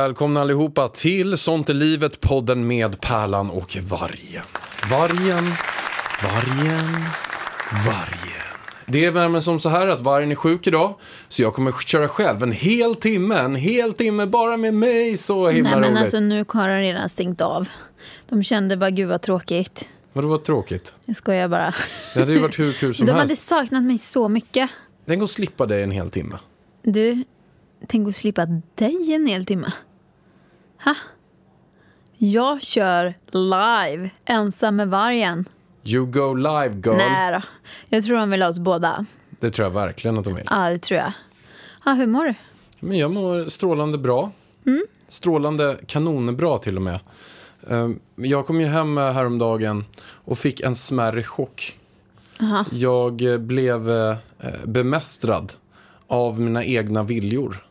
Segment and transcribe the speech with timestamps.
[0.00, 4.42] Välkomna allihopa till Sånt är livet, podden med Pärlan och Vargen.
[4.90, 5.44] Vargen,
[6.24, 7.04] Vargen,
[7.86, 8.56] Vargen.
[8.86, 10.94] Det är nämligen som så här att Vargen är sjuk idag,
[11.28, 15.16] så jag kommer köra själv en hel timme, en hel timme bara med mig.
[15.16, 16.02] Så himla Nej men roligt.
[16.02, 17.68] alltså nu har de redan stängt av.
[18.28, 19.88] De kände bara gud vad tråkigt.
[20.12, 20.94] Men det var tråkigt.
[21.04, 21.74] Jag skojar bara.
[22.14, 23.42] Det hade ju varit hur kul som De hade helst.
[23.42, 24.70] saknat mig så mycket.
[25.06, 26.38] Tänk att slippa dig en hel timme.
[26.82, 27.24] Du,
[27.88, 29.72] tänk att slippa dig en hel timme.
[30.84, 30.94] Ha?
[32.18, 35.48] Jag kör live, ensam med vargen.
[35.84, 36.96] You go live girl.
[36.96, 37.40] Nej då.
[37.88, 39.06] Jag tror de vill ha oss båda.
[39.40, 40.46] Det tror jag verkligen att de vill.
[40.50, 41.12] Ja, det tror jag.
[41.84, 42.34] Ja, hur mår du?
[42.80, 44.30] Men jag mår strålande bra.
[44.66, 44.82] Mm.
[45.08, 47.00] Strålande kanonbra till och med.
[47.70, 49.84] Ehm, Jag kom ju hem häromdagen
[50.24, 51.78] och fick en smärre chock.
[52.70, 54.16] Jag eh, blev eh,
[54.64, 55.52] bemästrad
[56.06, 57.66] av mina egna viljor.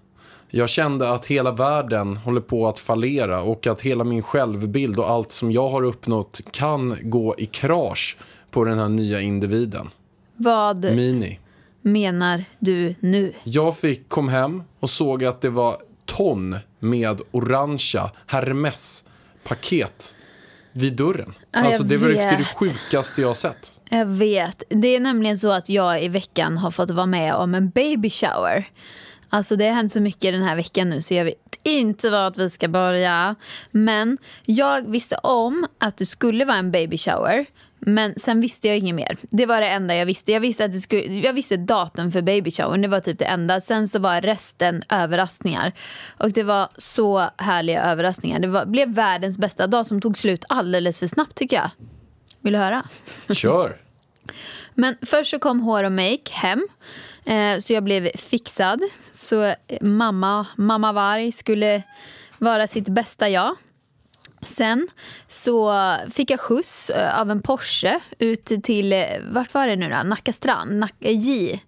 [0.52, 5.09] Jag kände att hela världen håller på att fallera och att hela min självbild och
[5.09, 8.17] allt som jag har uppnått kan gå i krasch
[8.52, 9.89] på den här nya individen.
[10.36, 11.39] Vad Mini.
[11.81, 13.33] menar du nu?
[13.44, 20.16] Jag fick, kom hem och såg att det var ton med orangea Hermes-paket
[20.72, 21.33] vid dörren.
[21.52, 23.81] Ja, alltså det var det, sjukaste jag har sett.
[23.89, 24.64] Jag vet.
[24.70, 28.09] Det är nämligen så att jag i veckan har fått vara med om en baby
[28.09, 28.67] shower.
[29.30, 32.38] Alltså det har hänt så mycket den här veckan nu så jag vet inte vart
[32.38, 33.36] vi ska börja.
[33.71, 37.45] Men jag visste om att det skulle vara en baby shower.
[37.81, 39.17] Men sen visste jag inget mer.
[39.30, 40.31] Det var det enda jag visste.
[40.31, 42.81] Jag visste, att det skulle, jag visste datum för baby showern.
[42.81, 43.61] Det var typ det enda.
[43.61, 45.73] Sen så var resten överraskningar.
[46.17, 48.39] Och det var så härliga överraskningar.
[48.39, 51.70] Det var, blev världens bästa dag som tog slut alldeles för snabbt tycker jag.
[52.42, 52.83] Vill du höra?
[53.33, 53.77] Kör!
[54.73, 56.67] Men först så kom hår och make hem.
[57.29, 58.81] Eh, så jag blev fixad.
[59.13, 61.83] Så eh, mamma, mamma Varg skulle
[62.37, 63.55] vara sitt bästa jag.
[64.47, 64.87] Sen
[65.27, 65.73] så
[66.11, 70.09] fick jag skjuts eh, av en Porsche ut till, eh, vart var det nu då?
[70.09, 71.59] Nacka strand, Nacka J.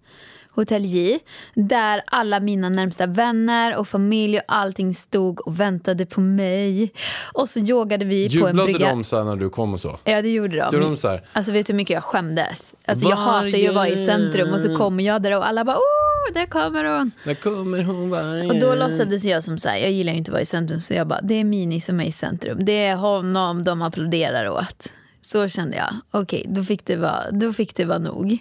[0.53, 1.19] Hotell J.
[1.53, 6.93] Där alla mina närmsta vänner och familj och allting stod och väntade på mig.
[7.33, 8.89] Och så yogade vi på en Jublade brygga.
[8.89, 9.99] de så här när du kom och så?
[10.03, 10.75] Ja, det gjorde de.
[10.75, 11.23] Gjorde de så här?
[11.33, 12.73] Alltså vet du hur mycket jag skämdes?
[12.85, 15.65] Alltså jag hatar ju att vara i centrum och så kommer jag där och alla
[15.65, 17.11] bara oh, där kommer hon.
[17.25, 18.49] Där kommer hon varje...
[18.49, 20.81] Och då låtsades jag som så här, jag gillar ju inte att vara i centrum
[20.81, 22.65] så jag bara, det är Mini som är i centrum.
[22.65, 24.91] Det är honom de applåderar åt.
[25.21, 25.95] Så kände jag.
[26.11, 28.37] Okej, då, fick det vara, då fick det vara nog.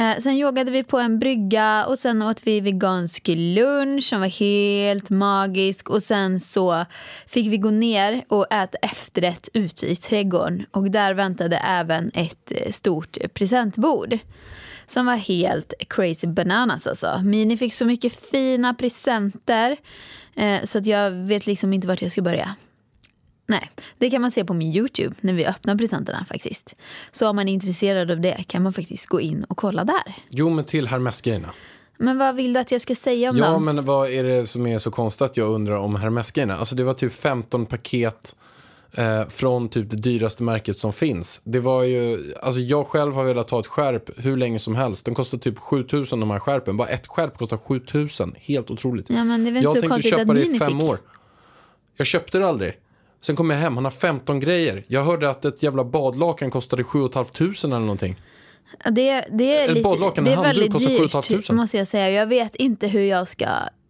[0.00, 4.28] Eh, sen yogade vi på en brygga och sen åt vi vegansk lunch som var
[4.28, 5.90] helt magisk.
[5.90, 6.84] Och sen så
[7.26, 10.66] fick vi gå ner och äta efterrätt ute i trädgården.
[10.70, 14.18] Och där väntade även ett eh, stort presentbord
[14.86, 17.20] som var helt crazy bananas alltså.
[17.24, 19.76] Mini fick så mycket fina presenter
[20.36, 22.54] eh, så att jag vet liksom inte vart jag ska börja.
[23.50, 26.76] Nej, det kan man se på min YouTube när vi öppnar presenterna faktiskt.
[27.10, 30.14] Så om man är intresserad av det kan man faktiskt gå in och kolla där.
[30.30, 31.48] Jo, men till Hermes-grejerna.
[31.98, 33.64] Men vad vill du att jag ska säga om Ja, dem?
[33.64, 36.56] men vad är det som är så konstigt att jag undrar om Hermes-grejerna?
[36.56, 38.36] Alltså det var typ 15 paket
[38.96, 41.40] eh, från typ det dyraste märket som finns.
[41.44, 45.06] Det var ju, alltså jag själv har velat ta ett skärp hur länge som helst.
[45.06, 46.76] De kostar typ 7000 de här skärpen.
[46.76, 48.34] Bara ett skärp kostar 7000.
[48.38, 49.10] Helt otroligt.
[49.10, 50.82] Ja, men det är väl jag så tänkte konstigt köpa att det i fem fick.
[50.88, 51.00] år.
[51.96, 52.72] Jag köpte det aldrig.
[53.22, 54.84] Sen kom jag hem, han har 15 grejer.
[54.86, 58.16] Jag hörde att ett jävla badlakan kostade 7 500 eller någonting.
[58.90, 61.12] Det, det är, Ett lite, badlakan, det är väldigt kostar 7 dyrt
[61.46, 61.62] 500.
[61.62, 62.10] måste jag säga.
[62.10, 63.46] Jag vet inte hur jag ska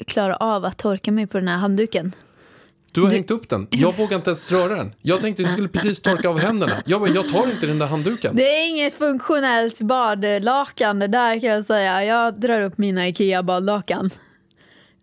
[0.07, 2.13] klara av att torka mig på den här handduken.
[2.93, 3.67] Du har hängt upp den.
[3.71, 4.95] Jag vågar inte ens röra den.
[5.03, 6.83] Jag tänkte att jag skulle precis torka av händerna.
[6.87, 8.37] Jag bara, jag tar inte den där handduken.
[8.37, 12.05] Det är inget funktionellt badlakan det där kan jag säga.
[12.05, 14.11] Jag drar upp mina Ikea-badlakan.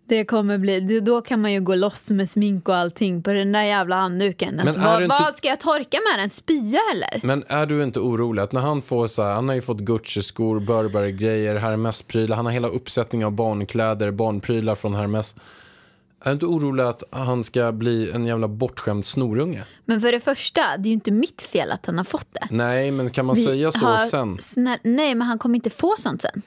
[0.08, 3.52] Det kommer bli, då kan man ju gå loss med smink och allting på den
[3.52, 4.60] där jävla handduken.
[4.60, 6.30] Alltså, vad, inte- vad ska jag torka med den?
[6.30, 7.20] Spya eller?
[7.26, 9.78] Men är du inte orolig att när han får så här, han har ju fått
[9.80, 15.34] Gucci-skor, Burberry-grejer, Hermes-prylar, han har hela uppsättningen av barnkläder, barnprylar från Hermes.
[16.24, 19.64] Är du inte orolig att han ska bli en jävla bortskämd snorunge?
[19.84, 22.46] Men för det första, det är ju inte mitt fel att han har fått det.
[22.50, 24.38] Nej, men kan man Vi säga så har sen?
[24.38, 26.42] Snäll, nej, men han kommer inte få sånt sen.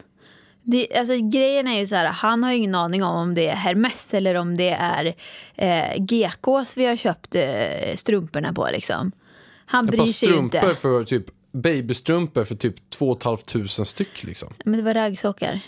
[0.63, 3.47] Det, alltså, grejen är ju så här, han har ju ingen aning om om det
[3.47, 5.15] är Hermes eller om det är
[5.55, 8.69] eh, GKs vi har köpt eh, strumporna på.
[8.71, 9.11] Liksom.
[9.65, 10.81] Han bryr sig ju strumpor inte.
[10.81, 14.53] för typ babystrumpor för typ 2 500 styck liksom.
[14.65, 15.59] Men det var raggsockar.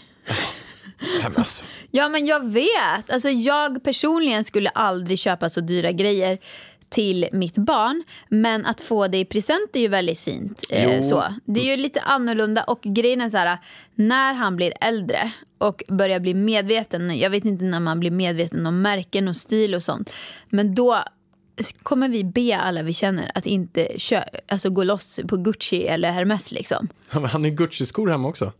[1.35, 1.65] Alltså.
[1.91, 3.09] Ja, men jag vet.
[3.09, 6.37] Alltså, jag personligen skulle aldrig köpa så dyra grejer
[6.93, 8.03] till mitt barn.
[8.29, 10.63] Men att få det i present är ju väldigt fint.
[10.69, 11.23] Eh, så.
[11.45, 12.63] Det är ju lite annorlunda.
[12.63, 13.57] Och grejen är så här,
[13.95, 17.19] när han blir äldre och börjar bli medveten.
[17.19, 20.09] Jag vet inte när man blir medveten om märken och stil och sånt.
[20.49, 20.97] Men då
[21.83, 26.11] kommer vi be alla vi känner att inte kö- alltså gå loss på Gucci eller
[26.11, 26.51] Hermes.
[26.51, 26.87] Liksom.
[27.09, 28.51] Han är Gucci-skor hemma också.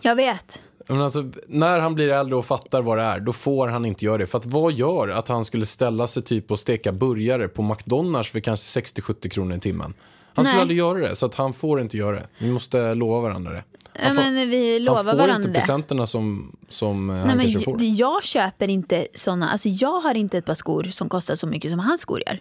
[0.00, 0.62] Jag vet.
[0.90, 4.04] Men alltså, när han blir äldre och fattar vad det är, då får han inte
[4.04, 4.26] göra det.
[4.26, 8.30] För att vad gör att han skulle ställa sig typ och steka burgare på McDonalds
[8.30, 9.94] för kanske 60-70 kronor i timmen?
[10.34, 10.60] Han skulle Nej.
[10.60, 12.26] aldrig göra det, så att han får inte göra det.
[12.38, 13.64] Vi måste lova varandra det.
[13.94, 17.36] Han får, men vi lovar han får varandra inte presenterna som, som eh, han Nej,
[17.36, 17.82] men kanske får.
[17.82, 19.50] jag, jag köper inte såna.
[19.50, 22.40] Alltså jag har inte ett par skor som kostar så mycket som hans skor gör.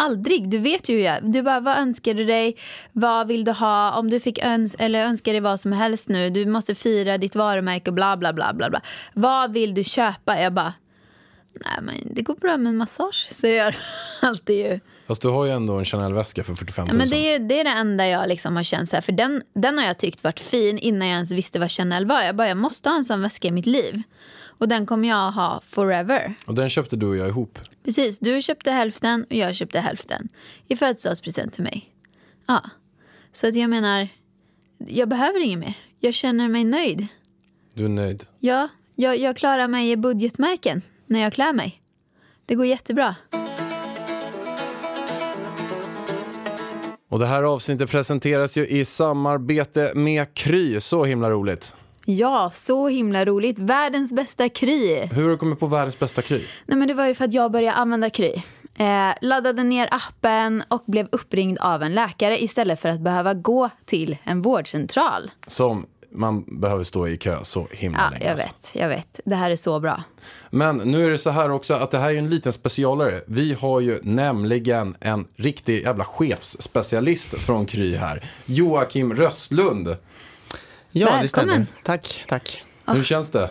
[0.00, 0.48] Aldrig.
[0.50, 2.56] Du vet ju hur jag Du bara, vad önskar du dig?
[2.92, 3.92] Vad vill du ha?
[3.98, 6.30] Om du fick öns eller önskar dig vad som helst nu.
[6.30, 8.80] Du måste fira ditt varumärke och bla bla bla bla bla.
[9.14, 10.40] Vad vill du köpa?
[10.40, 10.74] Jag bara,
[11.54, 13.28] nej men det går bra med en massage.
[13.32, 13.74] Säger jag
[14.28, 14.80] alltid ju.
[15.06, 16.98] Fast du har ju ändå en Chanel-väska för 45 Ja, 000.
[16.98, 19.00] men det, är, det är det enda jag liksom har känt så här.
[19.00, 22.22] För den, den har jag tyckt varit fin innan jag ens visste vad Chanel var.
[22.22, 24.02] Jag bara, jag måste ha en sån väska i mitt liv.
[24.60, 26.34] Och den kommer jag ha forever.
[26.46, 27.58] Och den köpte du och jag ihop.
[27.84, 30.28] Precis, du köpte hälften och jag köpte hälften.
[30.68, 31.94] I födelsedagspresent till mig.
[32.46, 32.62] Ja.
[33.32, 34.08] Så att jag menar,
[34.78, 35.74] jag behöver inget mer.
[36.00, 37.06] Jag känner mig nöjd.
[37.74, 38.24] Du är nöjd.
[38.38, 41.82] Ja, jag, jag klarar mig i budgetmärken när jag klär mig.
[42.46, 43.14] Det går jättebra.
[47.08, 50.80] Och det här avsnittet presenteras ju i samarbete med Kry.
[50.80, 51.74] Så himla roligt.
[52.16, 53.58] Ja, så himla roligt.
[53.58, 54.96] Världens bästa Kry.
[55.12, 56.42] Hur har du kommit på världens bästa Kry?
[56.66, 58.32] Nej, men det var ju för att jag började använda Kry.
[58.78, 63.70] Eh, laddade ner appen och blev uppringd av en läkare istället för att behöva gå
[63.84, 65.30] till en vårdcentral.
[65.46, 68.24] Som man behöver stå i kö så himla Ja, länge.
[68.24, 68.46] jag alltså.
[68.46, 69.20] vet, jag vet.
[69.24, 70.02] Det här är så bra.
[70.50, 73.20] Men nu är det så här också att det här är en liten specialare.
[73.26, 78.22] Vi har ju nämligen en riktig jävla chefsspecialist från Kry här.
[78.46, 79.96] Joakim Röstlund.
[80.92, 81.22] Ja, Välkommen.
[81.22, 81.66] det stämmer.
[81.82, 82.62] Tack, tack.
[82.86, 83.50] Hur känns det?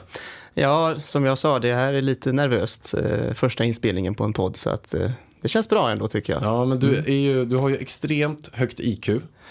[0.54, 2.94] Ja, som jag sa, det här är lite nervöst.
[2.94, 6.44] Eh, första inspelningen på en podd, så att eh, det känns bra ändå tycker jag.
[6.44, 9.10] Ja, men du, är ju, du har ju extremt högt IQ.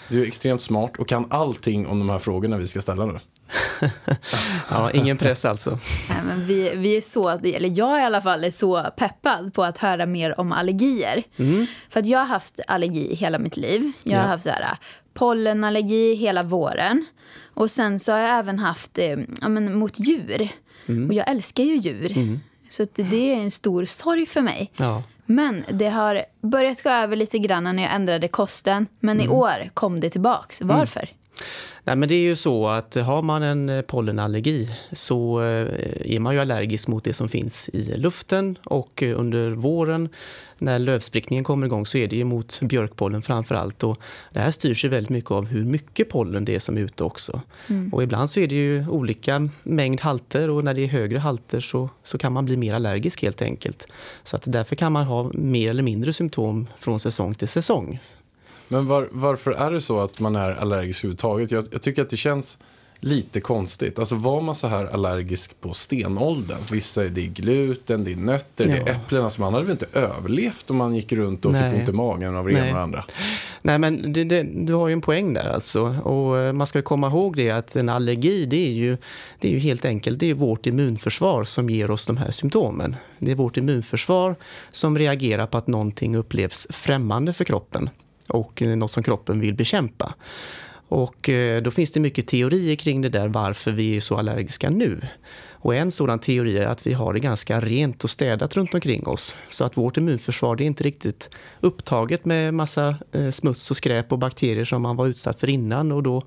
[0.09, 3.19] Du är extremt smart och kan allting om de här frågorna vi ska ställa nu.
[4.71, 5.79] Ja, ingen press alltså.
[6.09, 9.63] Nej, men vi, vi är så, eller jag i alla fall är så peppad på
[9.63, 11.23] att höra mer om allergier.
[11.89, 13.91] För att jag har haft allergi hela mitt liv.
[14.03, 14.27] Jag har Ja.
[14.29, 14.77] haft så här,
[15.19, 17.05] pollenallergi hela våren.
[17.53, 20.49] Och sen så har jag även haft eh, ja, men, mot djur.
[21.07, 22.39] Och jag älskar ju djur.
[22.69, 24.71] Så att det är en stor sorg för mig.
[24.77, 25.03] Ja.
[25.25, 28.87] Men det har börjat gå över lite grann när jag ändrade kosten.
[28.99, 30.61] Men i år kom det tillbaks.
[30.61, 31.09] Varför?
[31.83, 35.67] Nej, men det är ju så att har man en eh, pollenallergi så eh,
[36.15, 40.09] är man ju allergisk mot det som finns i luften och eh, under våren
[40.57, 43.83] när lövsprickningen kommer igång så är det ju mot björkpollen framför allt.
[43.83, 43.99] Och
[44.33, 47.03] det här styrs ju väldigt mycket av hur mycket pollen det är som är ute
[47.03, 47.41] också.
[47.91, 51.61] Och ibland så är det ju olika mängd halter och när det är högre halter
[51.61, 53.87] så, så kan man bli mer allergisk helt enkelt.
[54.23, 57.99] Så att därför kan man ha mer eller mindre symptom från säsong till säsong.
[58.71, 61.51] Men var, varför är det så att man är allergisk överhuvudtaget?
[61.51, 62.57] Jag, jag tycker att det känns
[63.01, 63.99] lite konstigt.
[63.99, 66.57] Alltså var man så här allergisk på stenåldern?
[66.71, 68.93] Vissa är det gluten, det är nötter, det är Ja.
[68.93, 69.23] äpplen.
[69.23, 71.71] Alltså man hade väl inte överlevt om man gick runt och Nej.
[71.71, 73.05] fick ont i magen av det ena och det andra.
[73.61, 75.81] Nej, men det, det, du har ju en poäng där alltså.
[76.03, 78.97] Och eh, man ska komma ihåg det att en allergi, det är ju,
[79.39, 82.95] det är ju helt enkelt det är vårt immunförsvar som ger oss de här symptomen.
[83.19, 84.35] Det är vårt immunförsvar
[84.71, 87.89] som reagerar på att någonting upplevs främmande för kroppen
[88.29, 90.13] och eh, något som kroppen vill bekämpa.
[90.87, 94.69] Och eh, då finns det mycket teorier kring det där varför vi är så allergiska
[94.69, 95.01] nu.
[95.61, 99.07] Och en sådan teori är att vi har det ganska rent och städat runt omkring
[99.07, 99.35] oss.
[99.49, 104.11] Så att vårt immunförsvar det är inte riktigt upptaget med massa eh, smuts och skräp
[104.11, 105.91] och bakterier som man var utsatt för innan.
[105.91, 106.23] Och då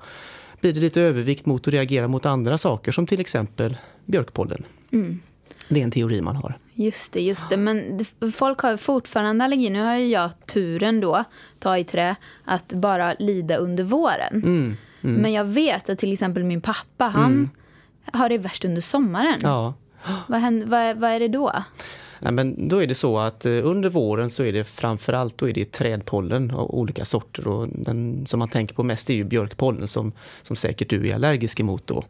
[0.61, 4.65] blir det lite övervikt mot att reagera mot andra saker som till exempel björkpollen.
[4.93, 5.21] Mm.
[5.69, 6.59] Det är en teori man har.
[6.75, 7.57] Just det, just det.
[7.57, 8.05] Men
[8.35, 9.71] folk har fortfarande allergi.
[9.71, 11.25] Nu har ju jag turen då,
[11.59, 14.77] ta i trä, att bara lida under våren.
[15.01, 17.51] Men jag vet att till exempel min pappa, han
[18.13, 19.39] har det värst under sommaren.
[19.43, 19.75] Ja.
[20.27, 21.53] Vad, händer, vad, vad är det då?
[22.23, 25.49] Nej, men då är det så att eh, under våren så är det framförallt då
[25.49, 27.49] är det trädpollen av olika sorter.
[27.49, 30.13] Och den som man tänker på mest är ju björkpollen som,
[30.43, 31.87] som säkert du är allergisk emot.
[31.87, 32.05] Då.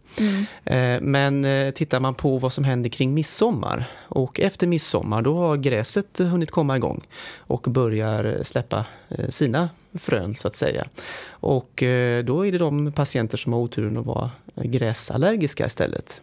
[0.64, 5.36] Eh, Men eh, tittar man på vad som händer kring midsommar och efter midsommar då
[5.38, 7.00] har gräset hunnit komma igång
[7.36, 8.84] och börjar släppa
[9.28, 10.86] sina frön så att säga.
[11.30, 16.20] Och eh, då är det de patienter som har oturen att vara gräsallergiska istället.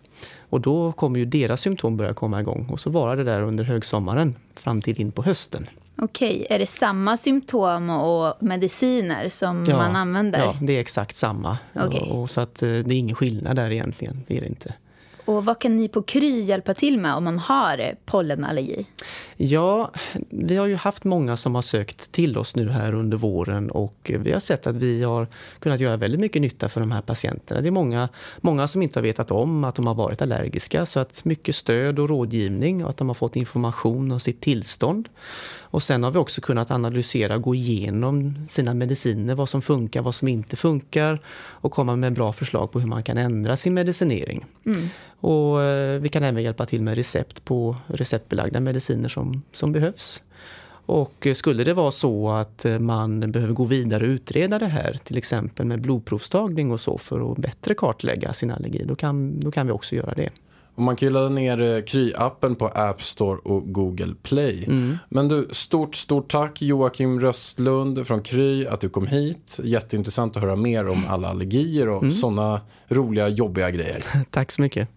[0.49, 3.63] Och då kommer ju deras symptom börja komma igång och så varar det där under
[3.63, 5.69] högsommaren fram till in på hösten.
[6.01, 10.39] Okej, är det samma symptom och mediciner som man använder?
[10.39, 11.57] Ja, det är exakt samma.
[11.75, 12.01] Okej.
[12.11, 14.73] Och, och så att eh, det är ingen skillnad där egentligen, det är det inte.
[15.29, 18.85] Och vad kan ni på Kry hjälpa till med om man har eh, pollenallergi?
[19.37, 19.91] Ja,
[20.29, 24.11] vi har ju haft många som har sökt till oss nu här under våren och
[24.19, 25.27] vi har sett att vi har
[25.59, 27.61] kunnat göra väldigt mycket nytta för de här patienterna.
[27.61, 28.09] Det är många,
[28.41, 31.99] många som inte har vetat om att de har varit allergiska så att mycket stöd
[31.99, 35.09] och rådgivning och att de har fått information om sitt tillstånd.
[35.71, 40.15] Och sen har vi också kunnat analysera, gå igenom sina mediciner, vad som funkar, vad
[40.15, 44.45] som inte funkar och komma med bra förslag på hur man kan ändra sin medicinering.
[45.19, 50.21] Och eh, vi kan även hjälpa till med recept på receptbelagda mediciner som, som behövs.
[50.85, 54.65] Och eh, skulle det vara så att eh, man behöver gå vidare och utreda det
[54.65, 59.39] här, till exempel med blodprovstagning och så för att bättre kartlägga sin allergi, då kan,
[59.39, 60.29] då kan vi också göra det.
[60.79, 64.65] Och man kan ju ladda ner eh, Kry-appen på App Store och Google Play.
[65.09, 69.59] Men du, stort, stort tack Joakim Röstlund från Kry att du kom hit.
[69.63, 74.03] Jätteintressant att höra mer om alla allergier och sådana roliga, jobbiga grejer.
[74.31, 74.89] Tack så mycket.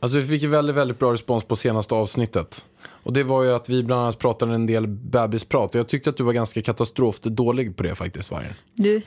[0.00, 2.64] Alltså vi fick ju väldigt, väldigt bra respons på senaste avsnittet.
[2.86, 5.74] Och det var ju att vi bland annat pratade en del bebisprat.
[5.74, 8.54] Jag tyckte att du var ganska katastroft dålig på det faktiskt, Vargen.
[8.74, 9.02] Du,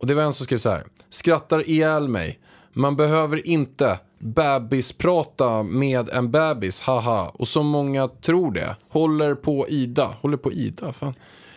[0.00, 0.84] och det var en som skrev så här.
[1.10, 2.38] Skrattar ihjäl mig.
[2.72, 7.28] Man behöver inte bebisprata med en bebis, haha.
[7.34, 8.76] Och så många tror det.
[8.88, 10.14] Håller på Ida.
[10.20, 11.14] Håller på Ida, fan.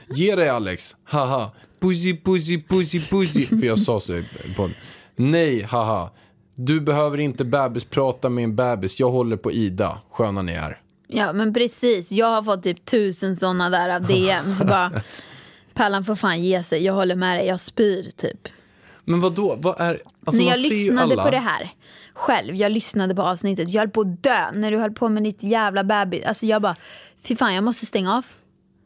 [0.09, 1.51] Ge dig Alex, haha.
[1.79, 3.45] Pussy, pussy, pussy, pussy.
[3.45, 4.21] För jag sa så
[4.55, 4.69] på
[5.15, 6.09] Nej, haha.
[6.55, 8.99] Du behöver inte bebisprata med en bebis.
[8.99, 9.97] Jag håller på Ida.
[10.11, 10.81] Sköna ni är.
[11.07, 12.11] ja men precis.
[12.11, 14.55] Jag har fått typ tusen sådana där av DM.
[14.55, 14.91] Så bara,
[15.73, 16.83] Pallan får fan ge sig.
[16.83, 17.47] Jag håller med dig.
[17.47, 18.47] Jag spyr typ.
[19.05, 19.55] Men vad då?
[19.55, 20.01] Vad är...
[20.25, 21.23] Alltså, när jag lyssnade alla.
[21.23, 21.69] på det här
[22.13, 25.23] själv, jag lyssnade på avsnittet, jag höll på att dö när du höll på med
[25.23, 26.23] ditt jävla bebis.
[26.25, 26.75] Alltså jag bara,
[27.23, 28.25] fy fan jag måste stänga av.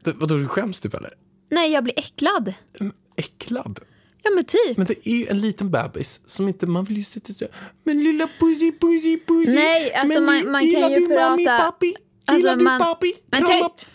[0.03, 1.11] Det, vadå, du skäms typ eller?
[1.51, 2.53] Nej, jag blir äcklad.
[3.15, 3.79] Äcklad?
[4.23, 4.77] Ja men typ.
[4.77, 7.45] Men det är ju en liten bebis som inte, man vill ju sitta så
[7.83, 9.55] Men lilla pussy, pussy, pussy.
[9.55, 11.95] Nej, alltså men man- man kan ju prata- Pappi?
[12.25, 13.13] Alltså, Gillar man- du pappi?
[13.31, 13.87] Men tyst!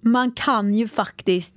[0.00, 1.54] Man kan ju faktiskt...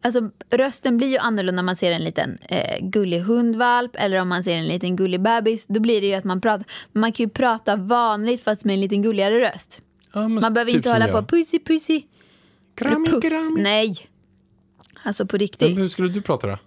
[0.00, 4.28] Alltså, rösten blir ju annorlunda om man ser en liten eh, gullig hundvalp eller om
[4.28, 5.66] man ser en liten gullig bebis.
[5.66, 6.66] Då blir det ju att man pratar...
[6.92, 9.82] Man kan ju prata vanligt fast med en liten gulligare röst.
[10.12, 11.20] Ja, men Man behöver typ inte hålla jag.
[11.28, 12.02] på pussy pussy.
[12.74, 13.22] Krami, puss.
[13.30, 13.62] krami.
[13.62, 13.94] Nej.
[15.02, 15.78] Alltså på Men riktigt.
[15.78, 16.58] hur skulle du prata då?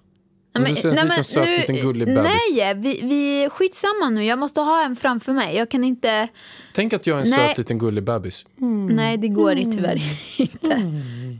[0.53, 2.23] Nej, du ser en liten söt liten gullig bebis.
[2.57, 4.25] nej, vi, vi skitsamma nu.
[4.25, 5.55] Jag måste ha en framför mig.
[5.55, 6.27] Jag kan inte...
[6.73, 7.49] Tänk att jag är en Nej.
[7.49, 8.45] söt liten gullig bebis.
[8.89, 9.63] Nej, det går Mm.
[9.63, 9.71] mm.
[9.71, 10.01] tyvärr
[10.37, 10.91] inte.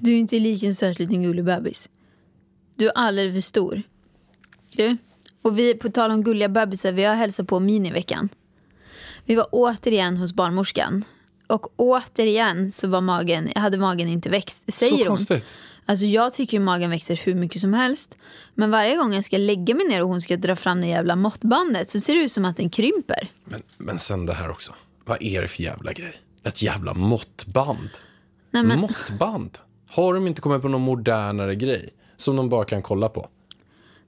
[0.02, 1.90] Du är inte lik en söt liten gullig bebis.
[2.76, 3.82] Du är alldeles för stor.
[4.76, 4.98] Du,
[5.42, 8.30] och vi, på tal om gulliga bebisar, vi har hälsat på Min i veckan.
[9.26, 11.04] Vi var återigen hos barnmorskan.
[11.48, 15.08] Och återigen så var magen, hade magen inte växt, säger Så hon.
[15.08, 15.46] konstigt.
[15.86, 18.16] Alltså jag tycker ju magen växer hur mycket som helst.
[18.54, 21.16] Men varje gång jag ska lägga mig ner och hon ska dra fram det jävla
[21.16, 23.28] måttbandet så ser det ut som att den krymper.
[23.44, 24.74] Men, men sen det här också.
[25.06, 26.14] Vad är det för jävla grej?
[26.44, 27.90] Ett jävla måttband.
[28.52, 29.58] Nej, men, Måttband?
[29.90, 31.90] Har de inte kommit på någon modernare grej?
[32.18, 33.30] Som de bara kan kolla på?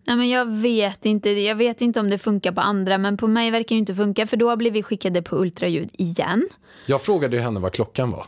[0.08, 1.30] nej men jag vet inte.
[1.30, 2.98] Jag vet inte om det funkar på andra.
[2.98, 4.28] Men på mig verkar det inte funka.
[4.28, 6.50] För då blev vi skickade på ultraljud igen.
[6.86, 8.26] Jag frågade ju henne vad klockan var.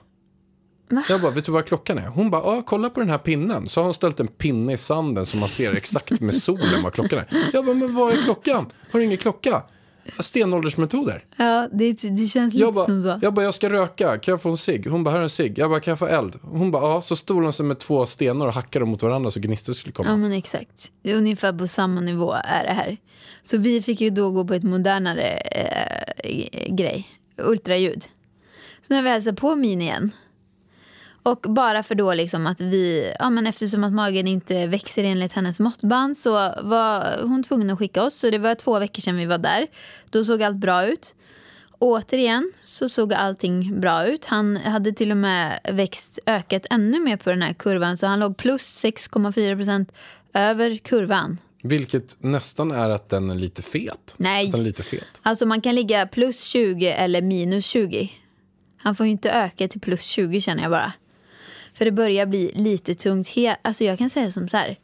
[1.10, 2.08] Jag bara, vet du vad klockan är?
[2.08, 3.68] Hon bara, kolla på den här pinnen.
[3.68, 6.94] Så har hon ställt en pinne i sanden så man ser exakt med solen vad
[6.94, 7.25] klockan är.
[7.54, 8.65] Jag bara, men vad är klockan?
[8.92, 9.63] Har du ingen klocka?
[10.20, 11.24] Stenåldersmetoder.
[11.38, 13.20] Ja, det, det känns lite Jag bara, som så.
[13.22, 14.88] jag bara, jag ska röka, kan jag få en cigg?
[14.88, 15.58] Hon bara, här är en cigg.
[15.58, 16.39] Jag bara, kan jag få eld?
[16.42, 17.01] Hon bara, ja.
[17.01, 20.10] Så stod de sig med två stenar och hackade mot varandra så gnistor skulle komma.
[20.10, 20.92] Ja men exakt.
[21.01, 22.98] Det är ungefär på samma nivå är det här.
[23.44, 27.08] Så vi fick ju då gå på ett modernare eh, grej.
[27.38, 28.04] Ultraljud.
[28.82, 30.12] Så nu har vi hälsat på min igen.
[31.25, 35.34] Och bara för då liksom att vi, ja men eftersom att magen inte växer enligt
[35.34, 38.15] hennes måttband så var hon tvungen att skicka oss.
[38.15, 39.67] Så det var två veckor sedan vi var där.
[40.10, 41.15] Då såg allt bra ut.
[41.79, 44.25] Återigen så såg allting bra ut.
[44.25, 47.98] Han hade till och med växt, ökat ännu mer på den här kurvan.
[47.98, 49.91] Så han låg plus 6,4 procent
[50.34, 51.38] över kurvan.
[51.63, 54.15] Vilket nästan är att den är lite fet.
[54.17, 54.46] Nej.
[54.46, 55.22] Att den är lite fet.
[55.22, 58.12] Alltså man kan ligga plus 20 eller minus 20.
[58.77, 60.94] Han får ju inte öka till plus 20 känner jag bara.
[61.77, 63.27] För det börjar bli lite tungt.
[63.27, 64.75] He- Alltså jag kan säga som så här.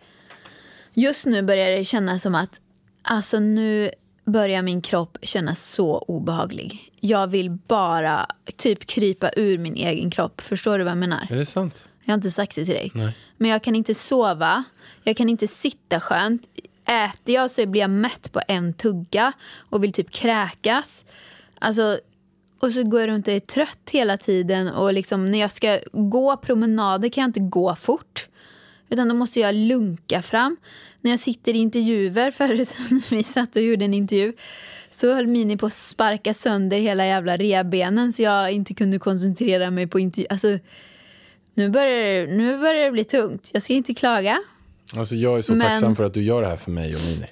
[0.93, 2.61] Just nu börjar det kännas som att
[3.01, 3.91] alltså nu
[4.25, 6.91] börjar min kropp kännas så obehaglig.
[6.99, 10.41] Jag vill bara typ krypa ur min egen kropp.
[10.41, 11.27] Förstår du vad jag menar?
[11.29, 11.85] Är det sant?
[12.03, 12.91] Jag har inte sagt det till dig.
[13.37, 14.63] Men jag kan inte sova.
[15.03, 16.43] Jag kan inte sitta skönt.
[16.85, 19.33] Äter jag så blir jag mätt på en tugga
[19.69, 21.05] och vill typ kräkas.
[21.59, 21.99] Alltså,
[22.61, 24.67] och så går jag runt och är trött hela tiden.
[24.67, 28.27] Och liksom, när jag ska gå promenader kan jag inte gå fort.
[28.89, 30.57] Utan då måste jag lunka fram.
[31.01, 34.33] När jag sitter i intervjuer, förut när vi satt och gjorde en intervju
[34.89, 39.71] så höll Mini på att sparka sönder hela jävla revbenen så jag inte kunde koncentrera
[39.71, 40.27] mig på intervju.
[40.29, 40.59] Alltså,
[41.53, 43.49] nu börjar, det- nu börjar det bli tungt.
[43.53, 44.39] Jag ska inte klaga.
[44.95, 47.01] Alltså jag är så Men- tacksam för att du gör det här för mig och
[47.01, 47.25] Mini.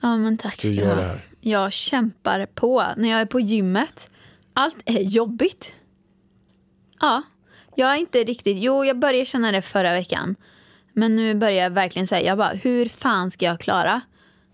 [0.00, 1.20] Ja, men tack Du gör det här.
[1.40, 2.84] Jag kämpar på.
[2.96, 4.10] När jag är på gymmet,
[4.54, 5.74] allt är jobbigt.
[7.00, 7.22] Ja,
[7.76, 8.56] jag är inte riktigt...
[8.58, 10.36] Jo, jag började känna det förra veckan.
[10.92, 14.00] Men nu börjar jag verkligen säga, jag bara, hur fan ska jag klara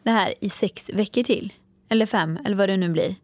[0.03, 1.53] det här i sex veckor till?
[1.89, 3.15] Eller fem, eller vad det nu blir.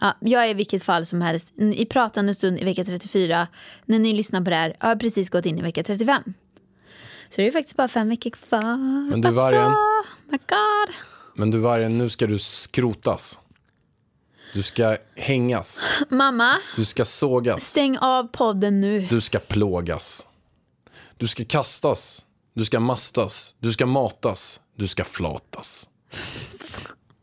[0.00, 3.48] Ja, jag är i vilket fall som helst i pratande stund i vecka 34.
[3.84, 6.22] När ni lyssnar på det här har jag precis gått in i vecka 35.
[7.28, 8.76] Så det är faktiskt bara fem veckor kvar.
[9.10, 9.62] Men du, Vargen.
[9.62, 9.76] Alltså,
[10.30, 10.94] my God.
[11.34, 13.40] Men du Vargen, nu ska du skrotas.
[14.52, 15.84] Du ska hängas.
[16.10, 17.64] Mamma, Du ska sågas.
[17.64, 19.00] stäng av podden nu.
[19.10, 20.26] Du ska plågas.
[21.16, 22.26] Du ska kastas.
[22.54, 23.56] Du ska mastas.
[23.60, 24.60] Du ska matas.
[24.76, 25.88] Du ska flatas.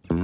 [0.10, 0.16] Nu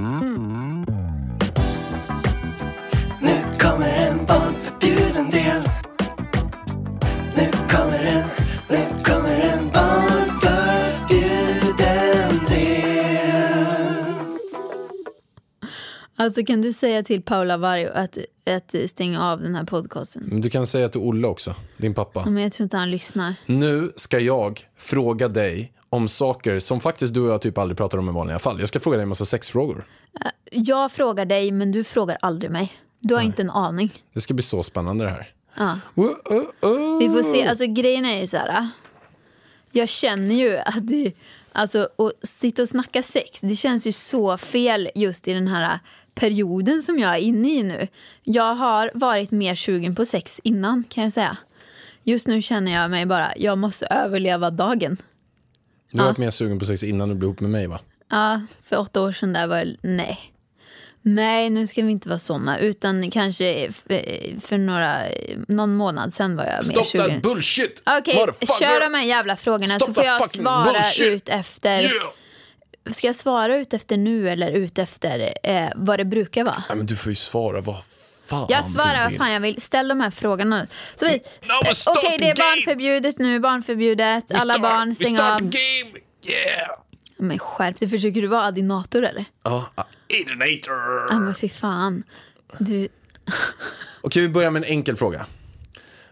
[16.22, 20.40] Alltså kan du säga till Paula Varg att, att stänga av den här podcasten?
[20.40, 22.24] Du kan säga till Olle också, din pappa.
[22.24, 23.34] Men jag tror inte han lyssnar.
[23.46, 27.98] Nu ska jag fråga dig om saker som faktiskt du och jag typ aldrig pratar
[27.98, 28.60] om i vanliga fall.
[28.60, 29.86] Jag ska fråga dig en massa sexfrågor.
[30.50, 32.72] Jag frågar dig, men du frågar aldrig mig.
[33.00, 34.02] Du har inte en aning.
[34.14, 35.32] Det ska bli så spännande det här.
[35.56, 35.78] Ja.
[35.94, 36.98] Oh, oh, oh.
[36.98, 37.46] Vi får se.
[37.46, 38.68] Alltså grejen är ju så här.
[39.70, 41.12] Jag känner ju att det,
[41.52, 45.78] alltså att sitta och snacka sex, det känns ju så fel just i den här
[46.14, 47.88] perioden som jag är inne i nu.
[48.22, 51.36] Jag har varit mer sugen på sex innan kan jag säga.
[52.04, 54.96] Just nu känner jag mig bara, jag måste överleva dagen.
[55.92, 57.80] Du har varit mer sugen på sex innan du blev ihop med mig va?
[58.10, 60.18] Ja, för åtta år sedan där var jag, nej.
[61.04, 62.58] Nej, nu ska vi inte vara såna.
[62.58, 64.96] Utan kanske för, för några,
[65.48, 67.10] någon månad sen var jag mer Stop sugen.
[67.10, 67.82] that bullshit!
[67.98, 68.58] Okej, motherfucker!
[68.60, 71.06] kör de här jävla frågorna Stop så får jag svara bullshit!
[71.06, 71.76] ut efter.
[71.80, 71.90] Yeah!
[72.90, 76.62] Ska jag svara ut efter nu eller ut efter eh, vad det brukar vara?
[76.68, 77.76] Nej, men du får ju svara vad
[78.26, 79.60] fan Jag svarar vad fan jag vill.
[79.60, 80.66] Ställ de här frågorna.
[80.94, 81.22] Så vi-
[81.68, 83.40] No, stop Okej, det är barnförbjudet nu.
[83.40, 84.24] Barnförbjudet.
[84.28, 85.46] Vi Alla start- barn, stäng start av.
[85.48, 85.90] game!
[86.28, 86.78] Yeah!
[87.18, 87.88] Men skärp dig.
[87.88, 89.24] Försöker du vara adinator eller?
[89.42, 89.70] Ja,
[90.08, 91.06] Idinator!
[91.10, 92.02] Ja, men fy fan.
[92.58, 92.88] Du...
[94.00, 95.26] Okej, vi börjar med en enkel fråga.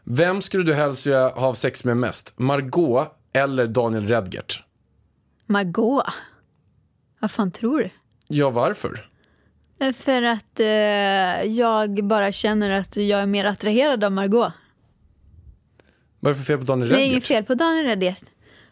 [0.04, 2.38] Vem skulle du helst ha sex med mest?
[2.38, 4.62] Margot eller Daniel Redgert?
[5.46, 6.04] Margot.
[7.20, 7.90] Vad fan tror du?
[8.28, 9.09] Ja, varför?
[9.80, 10.66] Eh, För att eh,
[11.52, 14.52] jag bara känner att jag är mer attraherad av Margot.
[16.20, 17.26] Vad är det för fel på Daniel Det är inget Redgert?
[17.28, 18.22] fel på Daniel Redgert.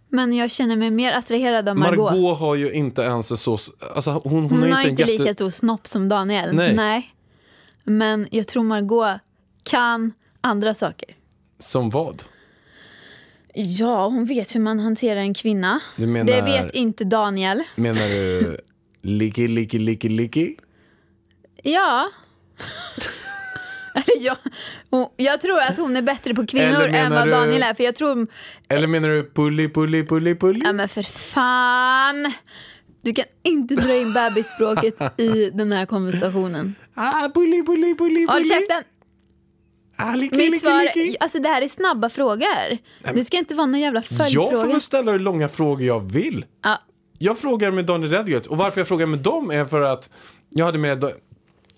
[0.09, 2.11] Men jag känner mig mer attraherad av Margot.
[2.13, 3.59] Margot har ju inte ens en så...
[3.95, 5.23] Alltså, hon, hon, Hon har inte inte jätte...
[5.23, 6.55] lika stor snopp som Daniel.
[6.55, 7.15] Nej.
[7.85, 9.21] Men jag tror Margot
[9.63, 11.17] kan andra saker.
[11.59, 12.23] Som vad?
[13.61, 15.81] Ja, hon vet hur man hanterar en kvinna.
[15.97, 17.63] Menar- Det vet inte Daniel.
[17.75, 18.57] Menar du
[19.03, 20.55] licky, licky, licky, licky?
[21.63, 22.11] Ja.
[24.21, 24.37] Jag,
[25.17, 27.75] jag tror att hon är bättre på kvinnor än vad du- Daniel är.
[27.75, 28.27] För jag tror...
[28.69, 30.61] Eller menar du pulli, pulli, pulli, pulli?
[30.65, 32.33] Ja men för fan.
[33.03, 36.75] Du kan inte dra in bebisspråket i den här konversationen.
[36.95, 38.49] Ah, pulli, pulli, pulli, Håll pulli.
[38.49, 38.83] käften!
[40.01, 40.89] Ah, Mitt svar,
[41.21, 42.79] alltså det här är snabba frågor.
[43.15, 44.65] Det ska inte vara någon jävla Jag får följdfråga.
[44.67, 46.45] väl ställa hur långa frågor jag vill.
[46.65, 46.79] Ja,
[47.19, 50.11] Jag frågar med Daniel Redgert och varför jag frågar med dem är för att
[50.51, 51.05] jag hade med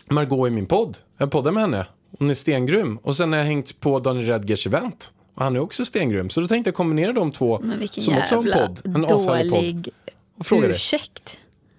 [0.09, 0.99] Margot i min podd.
[1.19, 1.87] Jag poddade med henne.
[2.19, 2.97] Hon är stengrym.
[2.97, 5.13] Och sen har jag hängt på Daniel Redgerts event.
[5.35, 6.31] Och han är också stengrym.
[6.31, 8.97] Så då tänkte jag kombinera de två som också har en podd.
[8.97, 9.61] En ashärlig podd.
[9.63, 9.89] dålig
[10.39, 10.79] Och fråga dig.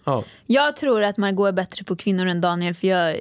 [0.03, 0.23] Ja.
[0.45, 2.73] Jag tror att Margot är bättre på kvinnor än Daniel.
[2.73, 3.17] För jag,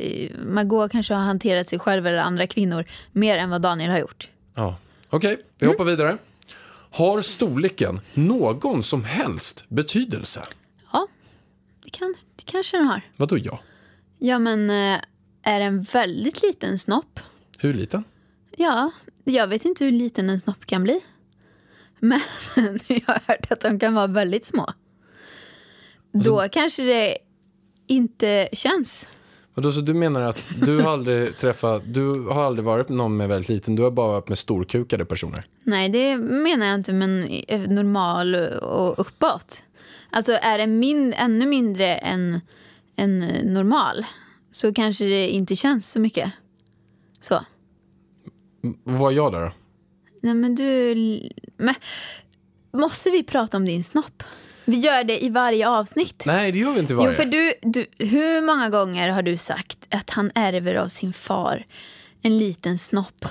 [0.47, 4.29] Margot kanske har hanterat sig själv eller andra kvinnor mer än vad Daniel har gjort.
[4.55, 4.77] ja.
[5.13, 6.19] Okej, vi hoppar vidare.
[6.91, 10.43] Har storleken någon som helst betydelse?
[11.85, 13.03] det, kan, det kanske den har.
[13.17, 13.61] Vadå ja?
[14.19, 15.01] Ja, men eh,
[15.43, 17.21] är en väldigt liten snopp?
[17.59, 18.05] Hur liten?
[18.57, 18.93] Ja,
[19.25, 21.01] jag vet inte hur liten en snopp kan bli.
[21.99, 22.21] Men
[22.87, 24.67] jag har hört att de kan vara väldigt små.
[26.13, 27.19] Då kanske det
[27.87, 29.09] inte känns.
[29.55, 33.17] Vadå, så du menar att du har aldrig träffat, du har aldrig varit med någon
[33.17, 35.45] med väldigt liten, du har bara varit med storkukade personer?
[35.63, 39.63] Nej, det menar jag inte, men eh, normal och uppåt.
[40.11, 42.41] Alltså är det min, ännu mindre än,
[42.97, 44.05] än normal
[44.51, 46.33] så kanske det inte känns så mycket.
[47.21, 47.45] Så.
[48.85, 49.53] Vad är jag där då?
[50.23, 50.95] Nej, men du...
[51.57, 51.75] Men,
[52.73, 54.23] måste vi prata om din snopp?
[54.71, 56.23] Vi gör det i varje avsnitt.
[56.27, 57.11] Nej, det gör vi inte i varje.
[57.11, 61.13] Jo, för du, du, hur många gånger har du sagt att han ärver av sin
[61.13, 61.67] far
[62.23, 63.25] en liten snopp?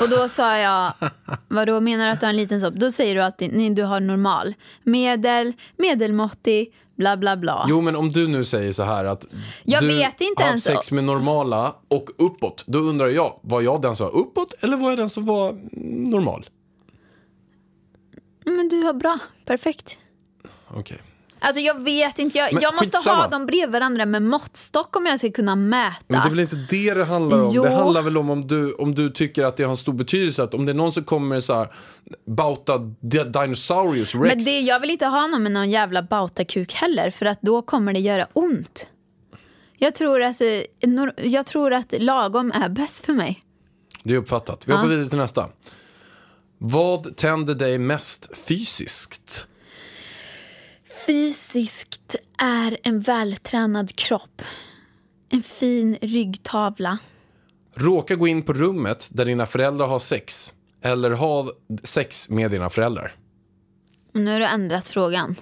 [0.00, 0.92] Och då sa jag,
[1.48, 2.74] vad då menar du att du har en liten snopp?
[2.74, 7.66] Då säger du att nej, du har normal, medel, medelmåttig, bla bla bla.
[7.68, 9.26] Jo, men om du nu säger så här att
[9.62, 13.60] Jag du vet inte har ens sex med normala och uppåt, då undrar jag, var
[13.60, 15.52] jag den som var uppåt eller var jag den som var
[16.10, 16.46] normal?
[18.44, 19.98] Men du har bra, perfekt.
[20.74, 20.98] Okej.
[21.42, 23.22] Alltså jag vet inte, jag, jag måste skitsamma.
[23.22, 25.96] ha dem bredvid varandra med måttstock om jag ska kunna mäta.
[26.08, 27.50] Men det är väl inte det det handlar om?
[27.54, 27.62] Jo.
[27.62, 30.42] Det handlar väl om om du, om du tycker att det har en stor betydelse.
[30.42, 31.68] Att om det är någon som kommer så här,
[32.26, 34.34] Bauta Di- Dinosaurus Rex.
[34.36, 37.62] Men det, jag vill inte ha någon med någon jävla bautakuk heller för att då
[37.62, 38.88] kommer det göra ont.
[39.78, 40.48] Jag tror att, eh,
[41.16, 43.44] jag tror att lagom är bäst för mig.
[44.02, 44.68] Det är uppfattat.
[44.68, 45.48] Vi hoppar vidare till nästa.
[46.58, 49.46] Vad tänder dig mest fysiskt?
[51.06, 54.42] Fysiskt är en vältränad kropp.
[55.28, 56.98] En fin ryggtavla.
[57.74, 60.54] Råka gå in på rummet där dina föräldrar har sex.
[60.82, 61.50] Eller ha
[61.82, 63.16] sex med dina föräldrar.
[64.12, 65.36] Nu har du ändrat frågan.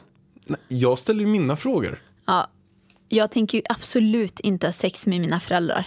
[0.68, 2.02] Jag ställer ju mina frågor.
[2.26, 2.50] Ja,
[3.08, 5.86] jag tänker ju absolut inte ha sex med mina föräldrar.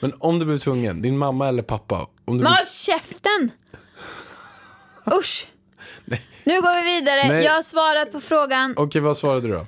[0.00, 2.08] Men om du blir tvungen, din mamma eller pappa.
[2.24, 2.66] Om du blir...
[2.86, 3.50] käften!
[5.20, 5.51] Usch!
[6.44, 7.28] Nu går vi vidare.
[7.28, 7.44] Nej.
[7.44, 8.74] Jag har svarat på frågan.
[8.76, 9.66] Okej, vad svarade du då?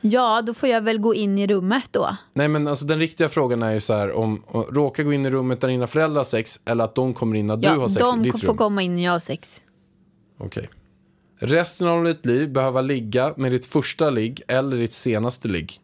[0.00, 2.16] Ja, då får jag väl gå in i rummet då.
[2.34, 5.26] Nej, men alltså den riktiga frågan är ju så här om om- råka gå in
[5.26, 7.78] i rummet där dina föräldrar har sex eller att de kommer in när Ja, du
[7.80, 8.56] har sex i de ditt får rum.
[8.56, 9.60] komma in när jag har sex.
[10.38, 10.68] Okej.
[11.38, 15.80] Resten av ditt liv behöva ligga med ditt första ligg eller ditt senaste ligg.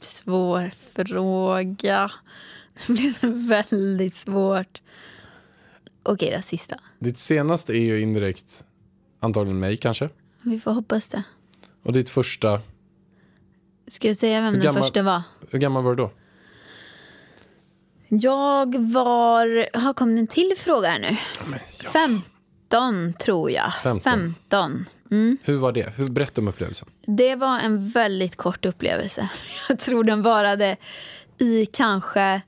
[0.00, 0.70] Svår
[1.06, 2.10] fråga.
[2.86, 4.80] Det blev väldigt svårt.
[6.02, 6.76] Okej, det sista.
[6.98, 8.64] Ditt senaste är ju indirekt
[9.20, 10.08] antagligen mig kanske.
[10.42, 11.22] Vi får hoppas det.
[11.82, 12.60] Och ditt första,
[13.88, 15.22] Ska jag säga vem Hur den gammal- första var?
[15.50, 16.10] hur gammal var du då?
[18.08, 19.76] Jag var...
[19.78, 21.16] Har kom en till fråga här nu?
[21.92, 23.72] 15 tror jag.
[23.82, 24.34] 15.
[24.50, 24.84] 15.
[25.42, 25.92] Hur var det?
[25.96, 26.88] Hur, berätta om upplevelsen.
[27.06, 29.28] Det var en väldigt kort upplevelse.
[29.68, 30.76] Jag tror den varade
[31.38, 32.40] i kanske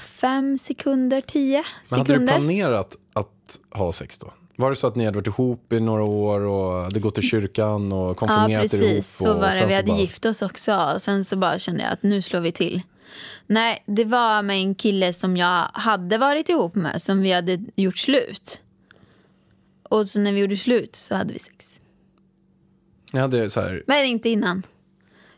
[0.00, 2.34] fem sekunder, tio Men hade du sekunder.
[2.34, 4.32] planerat att ha sex då?
[4.56, 7.22] Var det så att ni hade varit ihop i några år och hade gått till
[7.28, 8.70] kyrkan och Ja, konfirmerat er ihop?
[8.70, 9.16] precis.
[9.16, 9.66] Så var det.
[9.66, 10.98] Vi hade bara- gift oss också.
[11.00, 12.82] Sen så bara kände jag att nu slår vi till.
[13.46, 17.64] Nej, det var med en kille som jag hade varit ihop med, som vi hade
[17.76, 18.60] gjort slut.
[19.82, 21.80] Och så när vi gjorde slut så hade vi sex.
[23.12, 24.62] Ni hade så här, Men inte innan.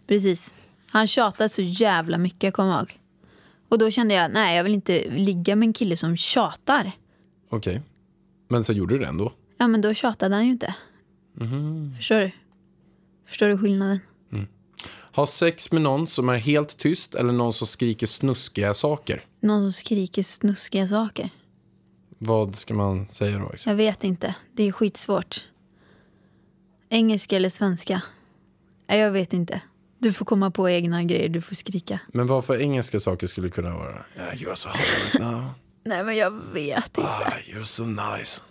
[0.06, 0.54] Precis.
[0.90, 2.97] Han tjatade så jävla mycket, jag kommer ihåg.
[3.68, 6.92] Och då kände jag, nej jag vill inte ligga med en kille som tjatar.
[7.50, 7.82] okej.
[8.48, 9.32] Men så gjorde du det ändå?
[9.58, 10.74] Ja men då tjatade han ju inte.
[11.96, 12.30] Förstår du?
[13.26, 14.00] Förstår du skillnaden?
[15.14, 19.24] Ha sex med någon som är helt tyst eller någon som skriker snuskiga saker?
[19.40, 21.30] Någon som skriker snuskiga saker.
[22.18, 23.48] Vad ska man säga då?
[23.52, 23.70] Liksom?
[23.70, 24.34] Jag vet inte.
[24.52, 25.48] Det är skitsvårt.
[26.88, 28.02] Engelska eller svenska?
[28.86, 29.62] Jag vet inte.
[29.98, 32.00] Du får komma på egna grejer, du får skrika.
[32.08, 34.04] Men vad för engelska saker skulle kunna vara?
[34.16, 35.44] Yeah, you're so hot right now.
[35.84, 37.10] Nej men jag vet inte.
[37.10, 38.42] Ah, you're so nice.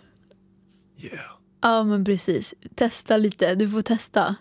[0.98, 1.20] Yeah.
[1.60, 2.54] Ja men precis.
[2.74, 4.36] Testa lite, du får testa.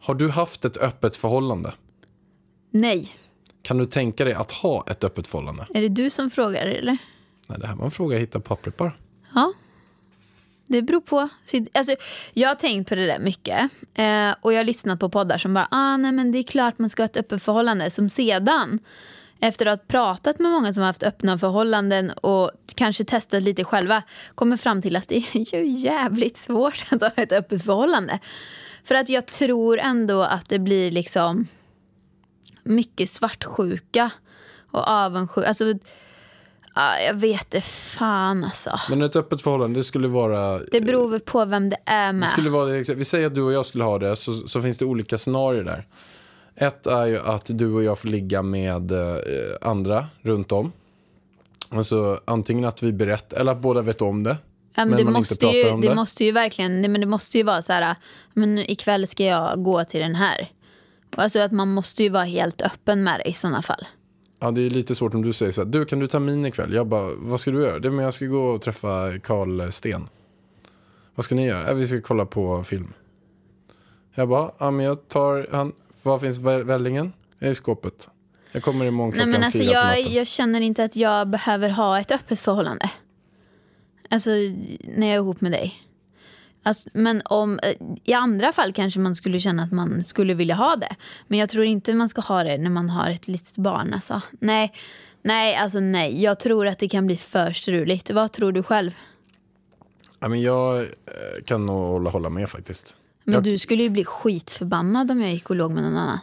[0.00, 1.74] Har du haft ett öppet förhållande?
[2.70, 3.14] Nej.
[3.62, 5.66] Kan du tänka dig att ha ett öppet förhållande?
[5.74, 6.98] Är det du som frågar eller?
[7.48, 8.92] Nej, det här var en fråga jag hittade på pappret bara.
[9.34, 9.52] Ja.
[10.68, 11.28] Det beror på.
[11.74, 11.94] Alltså,
[12.32, 13.70] jag har tänkt på det där mycket.
[13.94, 16.78] Eh, och jag har lyssnat på poddar som bara, ah, nej men det är klart
[16.78, 17.90] man ska ha ett öppet förhållande.
[17.90, 18.78] Som sedan,
[19.40, 23.64] efter att ha pratat med många som har haft öppna förhållanden och kanske testat lite
[23.64, 24.02] själva,
[24.34, 28.18] kommer fram till att det är ju jävligt svårt att ha ett öppet förhållande.
[28.84, 31.46] För att jag tror ändå att det blir liksom
[32.62, 34.10] mycket svartsjuka
[34.70, 35.48] och avundsjuka.
[35.48, 35.74] Alltså,
[36.78, 38.80] Ja, jag vet inte fan alltså.
[38.90, 40.58] Men ett öppet förhållande, det skulle vara...
[40.58, 42.28] Det beror väl på vem det är Det med.
[42.28, 44.84] skulle vara, vi säger att du och jag skulle ha det, så, så finns det
[44.84, 45.86] olika scenarier där.
[46.56, 49.16] Ett är ju att du och jag får ligga med eh,
[49.60, 50.72] andra runt om.
[51.68, 54.36] Alltså antingen att vi berättar, eller att båda vet om det.
[54.74, 55.94] Ja, men men det, måste ju, om det det.
[55.94, 57.96] måste ju verkligen, det, men det måste ju vara så här,
[58.32, 60.48] men ikväll ska jag gå till den här.
[61.16, 63.86] Alltså att man måste ju vara helt öppen med det i sådana fall.
[64.40, 66.46] Ja, det är lite svårt om du säger så här, du kan du ta min
[66.46, 66.74] ikväll?
[66.74, 67.78] Jag bara, vad ska du göra?
[67.78, 70.08] Det men jag ska gå och träffa Karl Sten.
[71.14, 71.68] Vad ska ni göra?
[71.68, 72.92] Ja, vi ska kolla på film.
[74.14, 75.72] Jag bara, ja men jag tar, han,
[76.02, 77.12] var finns vä- vällingen?
[77.38, 78.08] Jag är i skåpet.
[78.52, 80.12] Jag kommer imorgon Nej, klockan men alltså, fyra på jag, natten.
[80.14, 82.90] jag känner inte att jag behöver ha ett öppet förhållande.
[84.10, 85.74] Alltså när jag är ihop med dig.
[86.62, 90.54] Alltså, men om, eh, I andra fall kanske man skulle känna att man skulle vilja
[90.54, 90.96] ha det.
[91.28, 93.94] Men jag tror inte man ska ha det när man har ett litet barn.
[93.94, 94.20] Alltså.
[94.40, 94.72] Nej,
[95.22, 96.22] nej, alltså nej.
[96.22, 98.10] Jag tror att det kan bli för struligt.
[98.10, 98.90] Vad tror du själv?
[100.20, 100.84] Ja, men jag eh,
[101.44, 102.94] kan nog hålla, hålla med faktiskt.
[103.24, 106.18] Men Jag- du skulle ju bli skitförbannad om jag gick och låg med någon annan.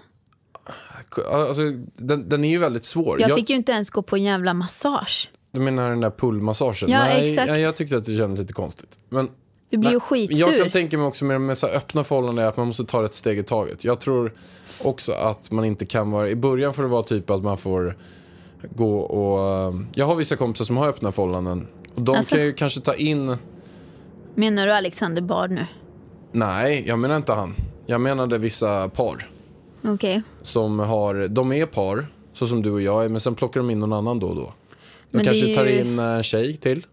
[1.32, 1.62] Alltså,
[1.95, 3.21] den, den är ju väldigt svår.
[3.21, 5.30] Jag fick ju inte ens gå på en jävla massage.
[5.52, 6.89] Du menar den där pullmassagen?
[6.89, 7.48] Ja, Nej, exakt.
[7.48, 9.00] jag, jag tyckte att det kändes lite konstigt.
[9.10, 9.30] Men,
[9.75, 10.47] Du blir ju nej, skitsur.
[10.51, 13.13] Jag kan tänka mig också med, med så öppna förhållanden att man måste ta ett
[13.13, 13.83] steg i taget.
[13.83, 14.33] Jag tror
[14.83, 16.29] också att man inte kan vara...
[16.29, 17.97] I början får det vara typ att man får
[18.75, 19.73] gå och...
[19.73, 21.67] eh, Jag har vissa kompisar som har öppna förhållanden.
[21.95, 22.35] Och de Alltså?
[22.35, 23.35] kan ju kanske ta in...
[24.35, 25.65] Menar du Alexander Bard nu?
[26.31, 27.55] Nej, jag menar inte han.
[27.85, 29.29] Jag menade vissa par
[29.83, 30.21] Okej.
[30.41, 31.27] som har...
[31.27, 33.93] De är par, så som du och jag är, men sen plockar de in någon
[33.93, 34.41] annan då och då.
[35.11, 36.85] De Men kanske är tar ju- in en tjej till.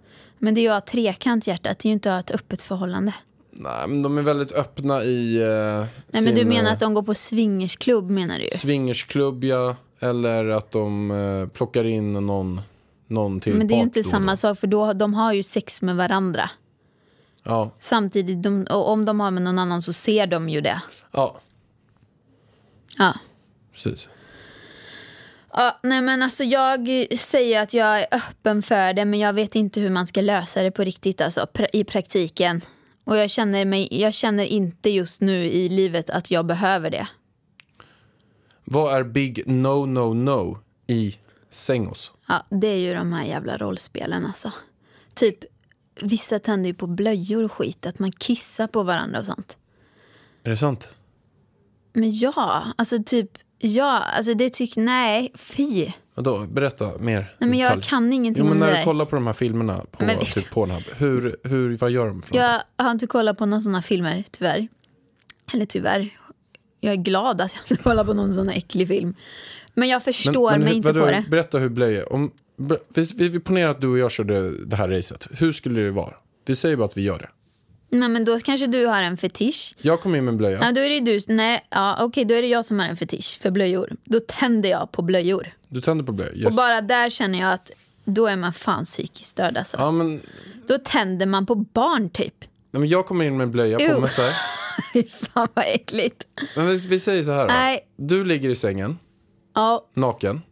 [0.44, 2.40] Men det är ju att ha trekant hjärtat, det är ju inte att ha ett
[2.40, 3.14] öppet förhållande.
[3.50, 6.80] Nej, men de är väldigt öppna i eh, Nej sin men du menar eh, att
[6.80, 9.76] de går på swingersklubb menar du swingersklubb, ja.
[10.00, 12.60] Eller att de eh, plockar in någon,
[13.06, 14.36] någon till Men det är ju inte då samma då.
[14.36, 16.50] sak för då, de har ju sex med varandra.
[17.42, 20.80] Ja, Samtidigt, de, och om de har med någon annan så ser de ju det.
[21.12, 21.36] ja,
[22.98, 23.14] Ja.
[23.72, 24.08] precis.
[25.52, 26.88] Ja, nej men alltså jag
[27.18, 30.62] säger att jag är öppen för det men jag vet inte hur man ska lösa
[30.62, 32.60] det på riktigt alltså, pra- i praktiken.
[33.04, 37.08] Och jag känner, mig, jag känner inte just nu i livet att jag behöver det.
[38.64, 41.16] Vad är big no, no, no i
[41.50, 42.12] sängos?
[42.28, 44.52] Ja, det är ju de här jävla rollspelen alltså.
[45.14, 45.38] Typ,
[46.00, 49.56] vissa tänder ju på blöjor och skit, att man kissar på varandra och sånt.
[50.42, 50.88] Är det sant?
[51.92, 53.30] Men ja, alltså typ,
[53.62, 55.86] ja, alltså det tycker, nej, fy.
[56.14, 56.46] Vadå?
[56.50, 57.34] Berätta mer.
[57.38, 57.82] Nej men jag detalj.
[57.82, 58.84] kan ingenting Jo, men om det när du där.
[58.84, 62.34] kollar på de här filmerna på Men typ Pornhub, hur, hur, vad gör de för
[62.34, 62.40] någonting?
[62.76, 64.68] Jag har inte kollat på några sådana filmer, tyvärr.
[65.52, 66.08] Eller tyvärr.
[66.80, 69.14] Jag är glad att jag inte kollar på någon sån här äcklig film.
[69.74, 71.24] Men jag förstår mig hur- inte vadå, på det.
[71.28, 72.12] Berätta hur blöjor...
[72.12, 72.30] Om,
[72.94, 75.28] vi, vi, vi ponerar att du och jag körde det här racet.
[75.30, 76.14] Hur skulle det vara?
[76.46, 77.28] Vi säger bara att vi gör det.
[77.92, 79.74] Nej, men då kanske du har en fetisch.
[79.82, 80.58] Jag kom in med en blöja.
[80.62, 81.20] Ja, då är det du.
[81.34, 83.90] Nej, ja, okej, då är det jag som har en fetisch för blöjor.
[84.04, 85.48] Då tänder jag på blöjor.
[85.68, 86.36] Du tänder på blöjor.
[86.36, 86.46] Yes.
[86.46, 87.70] Och bara där känner jag att
[88.04, 89.76] då är man fan psykiskt störd alltså.
[89.76, 90.20] Ja, men,
[90.66, 92.34] Då tänder man på barn typ.
[92.70, 94.00] nej, men jag kommer in med en blöja på Ew.
[94.00, 94.32] mig så här.
[95.32, 96.26] Fan vad äckligt.
[96.56, 97.54] Men vi, vi säger så här då.
[97.54, 97.80] Nej.
[97.96, 98.98] Du ligger i sängen,
[99.54, 100.42] Ja, naken.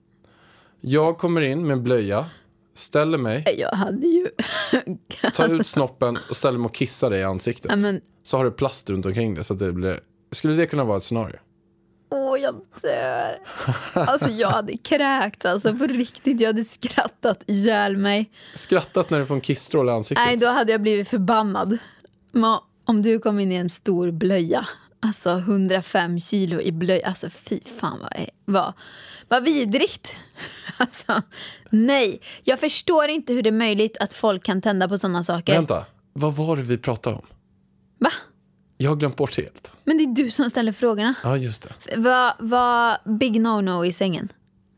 [0.80, 2.26] Jag kommer in med en blöja,
[2.80, 4.26] ställer mig, jag hade ju...
[5.34, 7.70] tar ut snoppen och ställer mig och kissar dig i ansiktet.
[7.70, 10.00] Ja, men, Så har du plast runt omkring det så att det blir...
[10.32, 11.36] Skulle det kunna vara ett scenario?
[12.10, 13.38] åh, jag dör.
[13.92, 16.40] Alltså jag hade kräkt alltså på riktigt.
[16.40, 18.30] Jag hade skrattat ihjäl mig.
[18.54, 20.26] Skrattat när du får en kissstråle i ansiktet?
[20.26, 21.78] Nej, då hade jag blivit förbannad.
[22.32, 24.66] Men om du kom in i en stor blöja,
[25.00, 28.72] alltså 105 kilo i blöja, alltså fy fan vad, vad,
[29.28, 30.16] vad vidrigt.
[30.76, 31.22] Alltså,
[31.70, 35.54] nej, jag förstår inte hur det är möjligt att folk kan tända på sådana saker.
[35.54, 37.26] Vänta, vad var det vi pratade om?
[37.98, 38.10] Va?
[38.76, 39.72] Jag har glömt bort det helt.
[39.84, 41.14] Men det är du som ställer frågorna.
[41.22, 41.96] Ja, just det.
[41.96, 44.28] Vad var big no-no i sängen?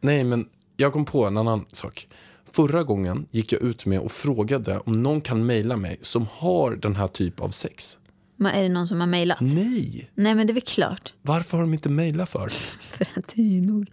[0.00, 2.08] Nej, men jag kom på en annan sak.
[2.52, 6.76] Förra gången gick jag ut med och frågade om någon kan mejla mig som har
[6.76, 7.98] den här typ av sex.
[8.42, 9.40] Men Är det någon som har mejlat?
[9.40, 11.12] Nej, Nej, men det är väl klart.
[11.22, 12.48] varför har de inte mejlat för?
[12.80, 13.90] För att det är nog...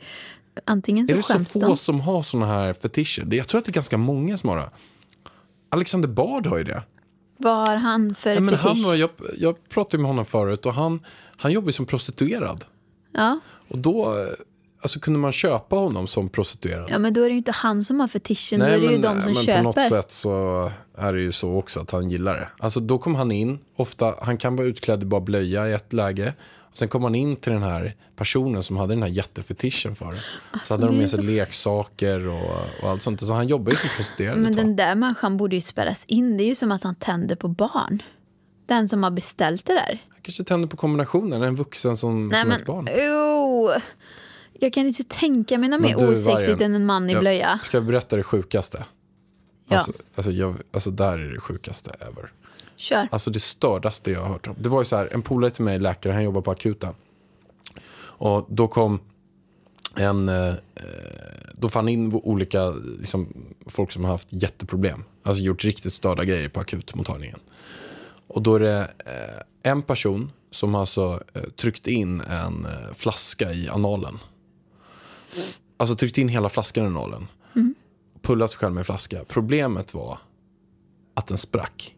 [0.65, 1.77] Antingen så Är det så få de.
[1.77, 3.27] som har såna här fetischer?
[3.31, 4.69] Jag tror att det är ganska många som har det.
[5.69, 6.83] Alexander Bard har ju det.
[7.37, 8.65] Vad har han för Ja, men fetisch?
[8.67, 10.99] han var, jag, jag pratade med honom förut och han,
[11.37, 12.65] han jobbar som prostituerad.
[13.11, 13.39] ja.
[13.67, 14.15] Och då
[14.81, 16.89] alltså, kunde man köpa honom som prostituerad.
[16.89, 18.59] ja, men då är det ju inte han som har fetischen.
[18.59, 19.57] då är det ju de som men köper.
[19.57, 22.49] på något sätt så är det ju så också att han gillar det.
[22.59, 25.93] Alltså då kom han in, ofta, han kan vara utklädd i bara blöja i ett
[25.93, 26.33] läge.
[26.71, 30.11] Och sen kom man in till den här personen som hade den här jättefetischen för
[30.11, 30.19] det.
[30.65, 32.51] Så hade de med sig leksaker och,
[32.83, 33.21] och allt sånt.
[33.21, 36.37] Så han jobbar ju som prostituerad Men den där människan borde ju spärras in.
[36.37, 38.01] Det är ju som att han tänder på barn.
[38.65, 40.03] Den som har beställt det där.
[40.09, 42.89] Han kanske tänder på kombinationen, en vuxen som, Nej som men, ett barn.
[42.89, 43.71] oh,
[44.59, 47.59] Jag kan inte tänka mig något mer osexigt än en man i jag blöja.
[47.63, 48.85] Ska jag berätta det sjukaste?
[49.69, 49.75] Ja.
[49.75, 52.31] Alltså, alltså, jag, alltså där är det sjukaste ever.
[52.75, 53.07] Kör.
[53.11, 54.55] Alltså det stördaste jag har hört om.
[54.59, 56.93] Det var ju så här, en polare till mig, läkare, han jobbar på akuten.
[58.01, 58.99] Och då kom
[59.95, 60.53] en, eh,
[61.53, 63.27] då fann in olika liksom,
[63.65, 65.03] folk som har haft jätteproblem.
[65.23, 67.39] Alltså gjort riktigt störda grejer på akutmottagningen.
[68.27, 72.93] Och då är det eh, en person som har alltså eh, tryckt in en eh,
[72.93, 74.19] flaska i analen.
[75.77, 77.27] Alltså tryckt in hela flaskan i analen.
[78.21, 79.23] Pullat sig själv med en flaska.
[79.27, 80.19] Problemet var
[81.13, 81.95] att den sprack.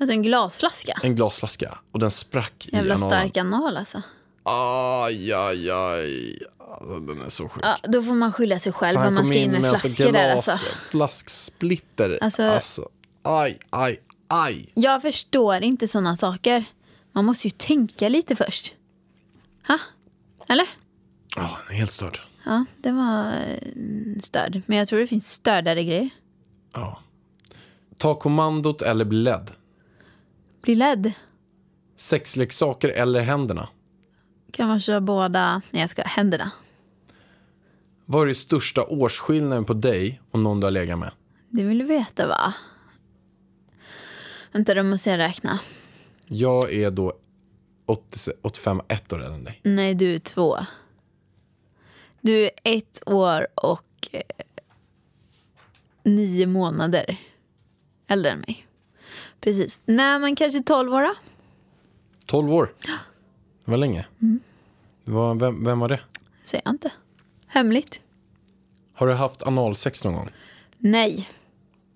[0.00, 1.00] Alltså en glasflaska.
[1.02, 1.78] En glasflaska.
[1.92, 3.18] Och den sprack i Jävla analen.
[3.20, 4.02] stark anal alltså.
[4.42, 6.38] Aj, aj, aj.
[6.80, 7.62] Alltså, den är så sjuk.
[7.66, 10.12] Ja, då får man skylla sig själv om man ska in med med alltså flaskor
[10.12, 10.66] där glas, alltså.
[10.90, 12.18] flasksplitter.
[12.20, 12.88] Alltså- Alltså,
[13.22, 14.68] aj, aj, aj.
[14.74, 16.64] Jag förstår inte sådana saker.
[17.12, 18.74] Man måste ju tänka lite först.
[19.68, 19.78] Ha?
[20.48, 20.66] Eller?
[21.36, 22.20] Ja, den helt störd.
[22.44, 24.62] Ja, det var eh, störd.
[24.66, 26.10] Men jag tror det finns stördare grejer.
[26.74, 27.00] Ja.
[27.96, 29.50] Ta kommandot eller bli ledd.
[30.62, 31.12] Bli ledd.
[31.96, 33.68] Sexleksaker eller händerna.
[34.52, 35.62] Kan man köra båda?
[35.70, 36.50] Nej, jag ska händerna.
[38.04, 41.10] Vad är det största årsskillnaden på dig och någon du har legat med?
[41.48, 42.54] Det vill du veta va?
[44.52, 45.58] Vänta, då måste jag räkna.
[46.26, 47.12] Jag är då
[47.86, 49.60] 80, 85, ett år äldre än dig.
[49.62, 50.58] Nej, du är två.
[52.26, 54.22] Du är ett år och eh,
[56.02, 57.16] nio månader
[58.06, 58.66] äldre än mig.
[59.40, 59.80] Precis.
[59.84, 61.14] Nej, men kanske tolv år då?
[62.26, 62.74] 12 år.
[63.64, 64.06] Det var länge.
[64.22, 64.40] Mm.
[65.04, 66.00] Var, vem, vem var det?
[66.44, 66.90] Säger jag inte.
[67.46, 68.02] Hemligt.
[68.94, 70.30] Har du haft analsex någon gång?
[70.78, 71.28] Nej.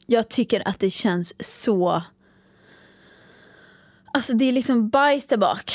[0.07, 2.03] Jag tycker att det känns så...
[4.12, 5.73] Alltså det är liksom bajs där bak.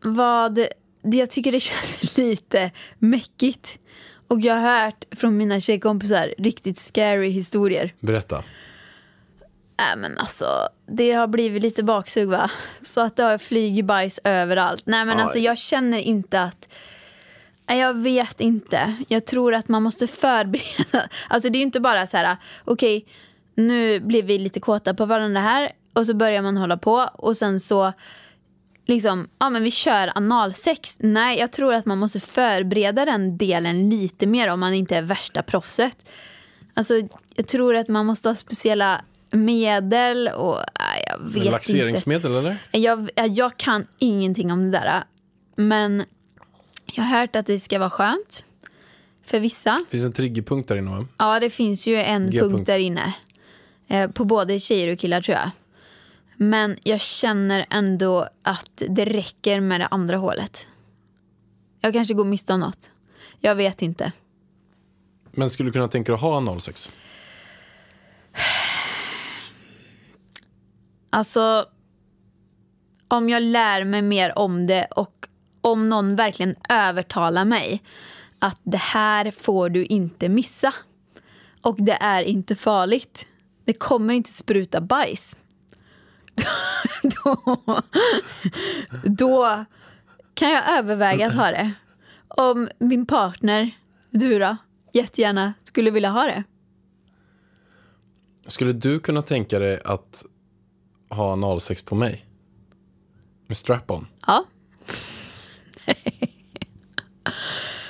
[0.00, 0.58] Vad...
[1.02, 3.78] Jag tycker det känns lite mäckigt.
[4.28, 7.94] Och jag har hört från mina tjejkompisar riktigt scary historier.
[8.00, 8.42] Berätta.
[9.78, 12.50] Nej men alltså, det har blivit lite baksug va?
[12.82, 14.82] Så att det har flugit bajs överallt.
[14.86, 16.72] Nej men alltså jag känner inte att...
[17.68, 18.96] Nej, jag vet inte.
[19.08, 21.08] Jag tror att man måste förbereda.
[21.28, 23.06] Alltså det är ju inte bara så här, okej,
[23.54, 27.36] nu blir vi lite kåta på varandra här och så börjar man hålla på och
[27.36, 27.92] sen så
[28.84, 30.96] liksom, ja men vi kör analsex.
[31.00, 35.02] Nej, jag tror att man måste förbereda den delen lite mer om man inte är
[35.02, 35.96] värsta proffset.
[36.74, 36.94] Alltså,
[37.34, 40.58] jag tror att man måste ha speciella medel och
[41.06, 41.50] jag vet inte.
[41.50, 42.56] Laxeringsmedel eller?
[42.70, 45.04] Jag, jag kan ingenting om det där.
[45.56, 46.04] Men
[46.94, 48.44] jag har hört att det ska vara skönt
[49.24, 49.84] för vissa.
[49.88, 51.06] Finns en triggerpunkt där inne va?
[51.18, 52.54] Ja, det finns ju en G-punkt.
[52.54, 53.14] punkt där inne.
[53.88, 55.50] Eh, på både tjejer och killar tror jag.
[56.42, 60.66] Men jag känner ändå att det räcker med det andra hålet.
[61.80, 62.90] Jag kanske går miste om något.
[63.40, 64.12] Jag vet inte.
[65.30, 66.92] Men skulle du kunna tänka dig att ha analsex?
[71.10, 71.66] Alltså,
[73.08, 75.28] om jag lär mig mer om det och
[75.60, 77.82] om någon verkligen övertalar mig
[78.38, 80.74] att det här får du inte missa
[81.60, 83.26] och det är inte farligt.
[83.64, 85.36] Det kommer inte spruta bajs.
[87.02, 87.56] då,
[89.02, 89.64] då
[90.34, 91.72] kan jag överväga att ha det.
[92.28, 93.70] Om min partner,
[94.10, 94.56] du då,
[94.92, 96.44] jättegärna skulle vilja ha det.
[98.46, 100.24] Skulle du kunna tänka dig att
[101.08, 102.26] ha analsex på mig?
[103.46, 104.06] Med strap-on?
[104.26, 104.44] Ja.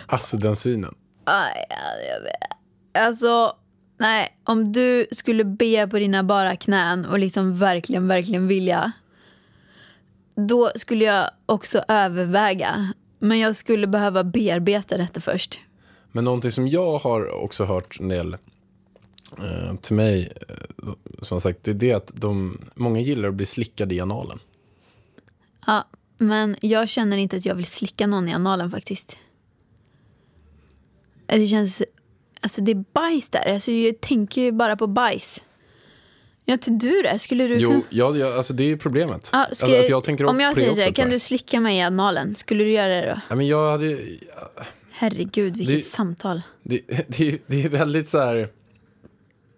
[0.06, 0.94] Alltså den synen.
[1.24, 1.76] Aj, ja,
[2.08, 3.06] jag vet.
[3.06, 3.56] Alltså,
[4.02, 4.38] nej.
[4.44, 8.92] Om du skulle be på dina bara knän och liksom verkligen, verkligen vilja.
[10.34, 12.92] Då skulle jag också överväga.
[13.18, 15.60] Men jag skulle behöva bearbeta detta först.
[16.12, 18.34] Men någonting som jag har också hört en del
[19.38, 23.34] eh, till mig, eh, som har sagt, det är det att de, många gillar att
[23.34, 24.38] bli slickade i analen.
[25.66, 25.84] Ja,
[26.18, 29.16] men jag känner inte att jag vill slicka någon i analen faktiskt.
[31.26, 31.82] Det känns...
[32.42, 33.52] Alltså det är bajs där.
[33.54, 35.40] Alltså jag tänker ju bara på bajs.
[36.44, 37.18] Ja, till du det?
[37.18, 37.54] Skulle du...
[37.58, 39.30] Jo, ja, ja, alltså det är problemet.
[39.32, 42.34] Ja, alltså, ska jag tänker om jag säger det, kan du slicka mig i analen?
[42.34, 43.20] Skulle du göra det då?
[43.28, 43.98] Ja, men jag hade,
[44.90, 46.42] Herregud, vilket Det- samtal.
[46.62, 48.48] det, det, är- det är väldigt så här...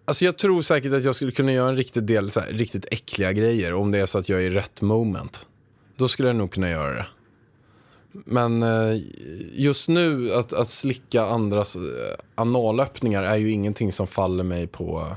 [0.07, 2.85] Alltså jag tror säkert att jag skulle kunna göra en riktig del så här, riktigt
[2.91, 5.45] äckliga grejer om det är så att jag är i rätt moment.
[5.97, 7.05] Då skulle jag nog kunna göra det.
[8.25, 9.01] Men eh,
[9.53, 11.81] just nu att, att slicka andras eh,
[12.35, 15.07] analöppningar är ju ingenting som faller mig på.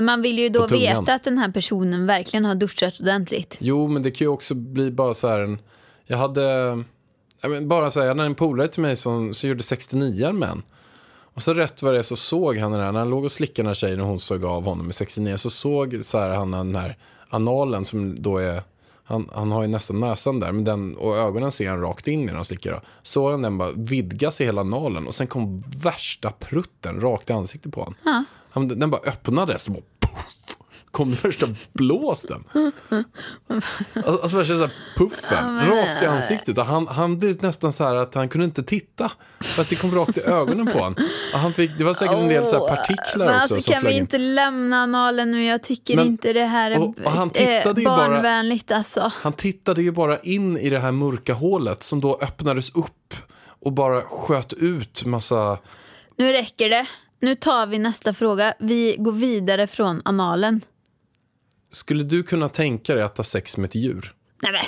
[0.00, 3.58] Man vill ju då veta att den här personen verkligen har duschat ordentligt.
[3.60, 5.58] Jo, men det kan ju också bli bara så här en...
[6.06, 6.42] Jag hade...
[7.42, 10.62] Jag bara så här, jag hade en polare till mig som, som gjorde 69 män.
[11.36, 13.32] Och så rätt vad det är så såg han den här, när han låg och
[13.32, 16.30] slickade den här tjejen och hon såg av honom med 69 så såg så här,
[16.30, 16.96] han den här
[17.28, 18.62] analen som då är,
[19.06, 22.20] han, han har ju nästan näsan där men den, och ögonen ser han rakt in
[22.20, 22.82] i när han slickar.
[23.30, 27.72] Han den bara vidgas i hela analen och sen kom värsta prutten rakt i ansiktet
[27.72, 28.24] på honom.
[28.50, 29.82] Han, den bara öppnades och bara
[30.96, 32.44] kom den värsta blåsten.
[33.94, 36.58] Alltså alltså värsta så här puffen, rakt i ansiktet.
[36.58, 39.10] Och han, han blev nästan så här att han kunde inte titta.
[39.40, 40.94] För att det kom rakt i ögonen på honom.
[41.32, 43.84] Och han fick, det var säkert en del så här partiklar Men också alltså kan
[43.84, 45.44] vi inte lämna analen nu?
[45.44, 47.32] Jag tycker Men- inte det här är och- och han eh,
[47.62, 49.12] tittade ju bara- barnvänligt alltså.
[49.14, 53.14] Han tittade ju bara in i det här mörka hålet som då öppnades upp
[53.60, 55.58] och bara sköt ut massa...
[56.16, 56.86] Nu räcker det.
[57.20, 58.54] Nu tar vi nästa fråga.
[58.58, 60.60] Vi går vidare från analen.
[61.70, 64.14] Skulle du kunna tänka dig att ha sex med ett djur?
[64.42, 64.62] Nej men.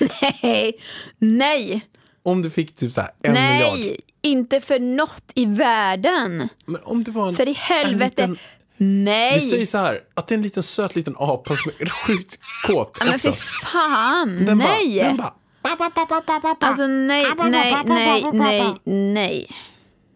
[0.42, 0.78] Nej.
[1.18, 1.86] Nej.
[2.22, 3.78] Om du fick typ så här en miljard.
[3.78, 4.00] Nej.
[4.22, 6.48] Inte för något i världen.
[6.66, 8.04] Men om det var en, För i en helvete.
[8.26, 8.38] liten,
[8.76, 9.34] Nej.
[9.34, 12.38] Vi säger så här, att det är en liten söt liten apa som är sjukt
[12.66, 13.32] kåt men också.
[13.32, 14.44] för fan.
[14.44, 14.98] Den nej.
[14.98, 16.66] Bara, den bara, ba, ba, ba, ba, ba, ba, ba.
[16.66, 19.56] Alltså nej, nej, nej, nej, nej.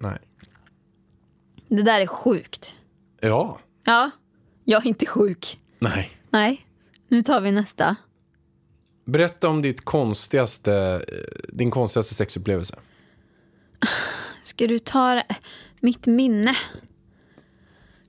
[0.01, 0.19] Nej.
[1.69, 2.75] Det där är sjukt.
[3.21, 3.59] Ja.
[3.85, 4.11] Ja,
[4.71, 5.61] jag är inte sjuk.
[5.79, 6.11] Nej.
[6.31, 6.67] Nej,
[7.09, 7.97] nu tar vi nästa.
[9.05, 10.75] Berätta om ditt konstigaste,
[11.09, 12.77] eh, din konstigaste sexupplevelse.
[14.43, 15.23] Ska du ta
[15.81, 16.57] mitt minne?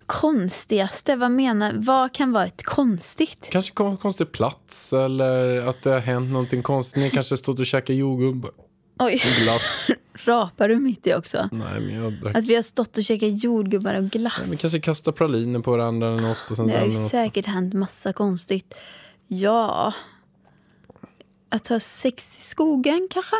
[0.05, 3.49] Konstigaste, vad menar Vad kan vara ett konstigt?
[3.51, 6.97] Kanske kon- konstig plats eller att det har hänt någonting konstigt.
[7.03, 8.51] Ni kanske stått och käkat jordgubbar.
[9.00, 9.88] Oj, Glass.
[10.14, 11.50] rapar du mitt i också?
[11.52, 12.36] Nej, men jag drack.
[12.36, 14.50] Att vi har stått och käkat jordgubbar och glass.
[14.52, 16.52] Vi kanske kastar praliner på varandra eller något.
[16.52, 18.74] Och sen Det har ju säkert hänt massa konstigt.
[19.28, 19.93] Ja.
[21.50, 23.36] Att ha sex i skogen kanske?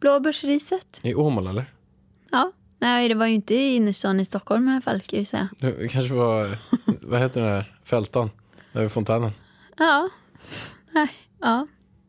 [0.00, 1.00] Blåbärsriset?
[1.02, 1.72] I Åmål eller?
[2.30, 2.52] Ja.
[2.80, 5.48] Nej, det var ju inte i innerstan i Stockholm i alla fall kan jag säga.
[5.60, 8.30] Det kanske var, vad heter den där, Fältan?
[8.72, 9.30] Vid fontänen.
[9.78, 10.08] Ja.
[10.92, 11.08] Nej,
[11.40, 11.66] ja.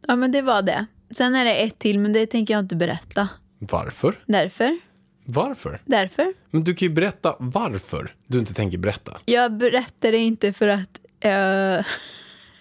[0.08, 0.86] Ja, men det var det.
[1.12, 3.30] Sen är det ett till, men det tänker jag inte berätta.
[3.60, 4.24] Varför?
[4.26, 4.80] Därför.
[5.26, 5.82] Varför?
[5.86, 6.34] Därför.
[6.52, 9.18] Men du kan ju berätta varför du inte tänker berätta.
[9.26, 11.00] Jag berättar det inte för att...
[11.20, 11.86] eh,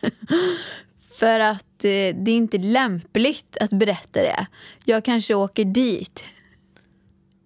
[1.18, 4.46] för att eh, det är inte lämpligt att berätta det.
[4.84, 6.24] Jag kanske åker dit.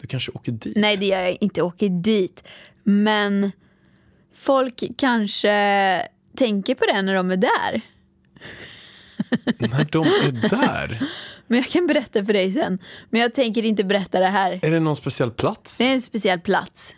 [0.01, 0.77] Du kanske åker dit.
[0.77, 1.63] Nej, det gör jag inte.
[1.63, 2.45] Åker dit.
[2.83, 3.53] Men
[4.35, 7.81] folk kanske tänker på det när de är där.
[9.59, 11.03] När de är där.
[11.47, 12.79] Men jag kan berätta för dig sen.
[13.11, 14.61] Men jag tänker inte berätta det här.
[14.63, 15.79] Är det någon speciell plats?
[15.79, 16.95] Det är en speciell plats.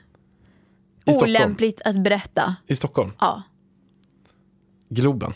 [1.06, 1.30] I Stockholm?
[1.30, 2.56] Olämpligt att berätta.
[2.66, 3.12] I Stockholm?
[3.20, 3.42] Ja.
[4.88, 5.32] Globen?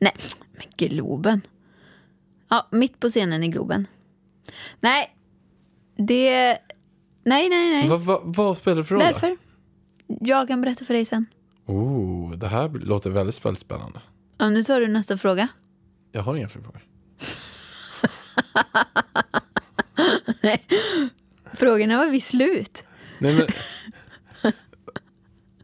[0.00, 0.14] Nej,
[0.52, 1.40] men Globen.
[2.50, 3.86] Ja, mitt på scenen i Globen.
[4.80, 5.16] Nej,
[5.96, 6.58] det...
[7.24, 7.88] Nej, nej, nej.
[7.88, 9.04] Vad va, vad spelar det för roll?
[9.04, 9.36] Därför.
[10.06, 11.26] Jag kan berätta för dig sen.
[11.66, 14.00] Oh, det här låter väldigt, väldigt spännande.
[14.38, 15.48] Ja, nu tar du nästa fråga.
[16.12, 16.82] Jag har inga fler frågor.
[21.52, 22.84] Frågorna var vid slut.
[23.18, 23.46] Nej, men...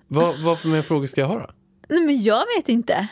[0.08, 1.50] vad, vad för mer frågor ska jag ha då?
[1.88, 3.08] Nej, men jag vet inte.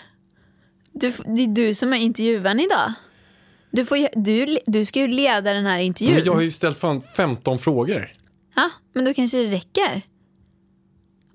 [0.93, 2.93] Du, det är du som är intervjuaren idag.
[3.71, 6.15] Du, får, du, du ska ju leda den här intervjun.
[6.15, 8.13] Men jag har ju ställt fan 15 frågor.
[8.55, 10.03] Ja, men då kanske det räcker.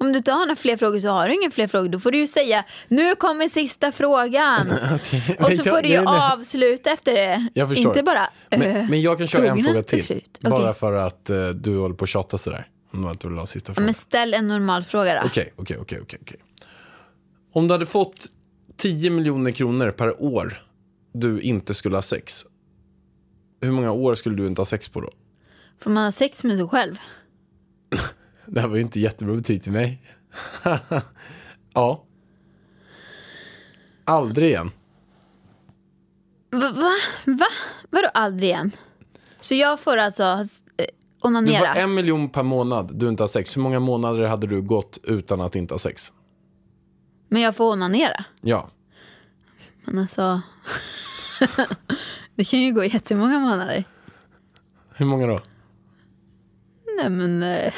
[0.01, 1.89] Om du inte har några fler frågor så har du inga fler frågor.
[1.89, 4.71] Då får du ju säga nu kommer sista frågan.
[5.39, 7.47] Och så får du ju avsluta efter det.
[7.53, 7.91] Jag förstår.
[7.91, 10.21] Inte bara Men, eh, men jag kan köra en fråga till.
[10.41, 12.67] Bara för att eh, du håller på att tjata sådär.
[12.93, 13.85] Om du vill ha sista frågan.
[13.85, 15.27] Men ställ en normal fråga då.
[15.27, 16.37] Okej, okej, okej, okej, okej.
[17.53, 18.25] Om du hade fått
[18.77, 20.63] 10 miljoner kronor per år
[21.13, 22.45] du inte skulle ha sex.
[23.61, 25.09] Hur många år skulle du inte ha sex på då?
[25.79, 26.99] Får man ha sex med sig själv?
[28.51, 30.01] Det här var ju inte jättebra betyg till mig.
[31.73, 32.03] ja.
[34.05, 34.71] Aldrig igen.
[36.51, 36.69] Va?
[36.71, 36.91] Va?
[37.25, 37.45] Va?
[37.89, 38.71] Vadå aldrig igen?
[39.39, 40.45] Så jag får alltså eh,
[40.77, 40.85] Du
[41.27, 41.73] onanera?
[41.73, 43.57] får en miljon per månad du inte har sex.
[43.57, 46.13] Hur många månader hade du gått utan att inte ha sex?
[47.29, 48.25] Men jag får onanera?
[48.41, 48.69] Ja.
[49.85, 50.41] Men alltså...
[52.35, 53.83] det kan ju gå jättemånga månader.
[54.95, 55.41] Hur många då?
[56.97, 57.43] Nej men...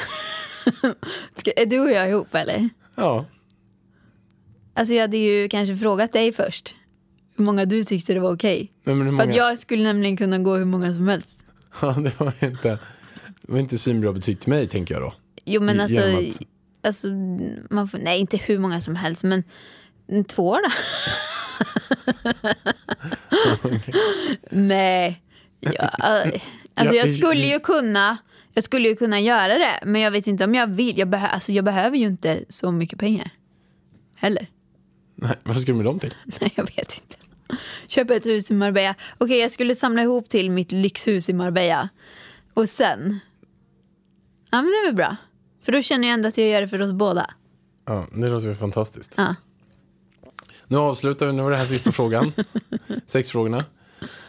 [1.36, 2.68] Ska, är du och jag ihop eller?
[2.94, 3.26] Ja.
[4.74, 6.74] Alltså jag hade ju kanske frågat dig först.
[7.36, 8.72] hur många du tyckte det var okej.
[8.84, 11.44] Hur För att jag skulle nämligen kunna gå hur många som helst.
[11.82, 12.68] Ja, det var inte,
[13.42, 15.14] det var inte svinbra betyg till mig, tänker jag då.
[15.44, 16.42] Jo men alltså, att-
[16.82, 17.06] alltså
[17.70, 19.44] man får, nej inte hur många som helst men
[20.28, 20.70] två då?
[24.50, 25.22] nej.
[25.60, 26.38] Ja, alltså
[26.74, 28.16] Ja, jag i- skulle i- ju kunna,
[28.54, 30.98] jag skulle ju kunna göra det men jag vet inte om jag vill.
[30.98, 33.30] Jag, behö, alltså, jag behöver ju inte så mycket pengar.
[34.14, 34.46] Heller.
[35.14, 36.14] Nej, vad ska du med dem till?
[36.40, 37.16] Nej jag vet inte.
[37.86, 38.94] Köpa ett hus i Marbella.
[39.18, 41.88] Okej jag skulle samla ihop till mitt lyxhus i Marbella.
[42.54, 43.20] Och sen.
[44.50, 45.16] Ja men det är väl bra.
[45.62, 47.30] För då känner jag ändå att jag gör det för oss båda.
[47.86, 49.14] Ja, det låter ju fantastiskt.
[49.16, 49.34] Ja.
[50.66, 52.32] Nu avslutar vi, nu var det här sista frågan.
[53.06, 53.64] Sexfrågorna.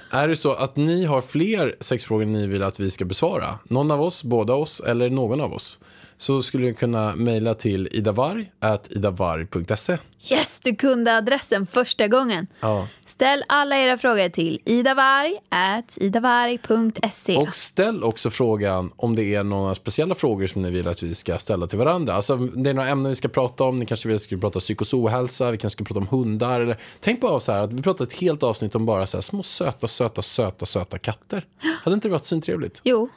[0.09, 3.59] Är det så att ni har fler sexfrågor ni vill att vi ska besvara?
[3.63, 5.79] Någon av oss, båda oss eller någon av oss?
[6.17, 9.97] Så skulle ni kunna mejla till idavarg.idavarg.se.
[10.31, 12.47] Yes, du kunde adressen första gången.
[12.59, 12.87] Ja.
[13.05, 17.37] Ställ alla era frågor till idavarg.idavarg.se.
[17.37, 21.15] Och ställ också frågan om det är några speciella frågor som ni vill att vi
[21.15, 22.13] ska ställa till varandra.
[22.13, 24.37] Alltså det är några ämnen vi ska prata om, ni kanske vill att vi ska
[24.37, 26.61] prata psykosohälsa, vi kanske ska prata om hundar.
[26.61, 26.77] Eller...
[26.99, 29.43] Tänk bara så här att vi pratar ett helt avsnitt om bara så här små
[29.43, 31.45] söta, söta, söta, söta katter.
[31.83, 32.81] Hade inte det varit svintrevligt?
[32.83, 33.09] Jo,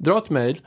[0.00, 0.60] Dra ett mejl.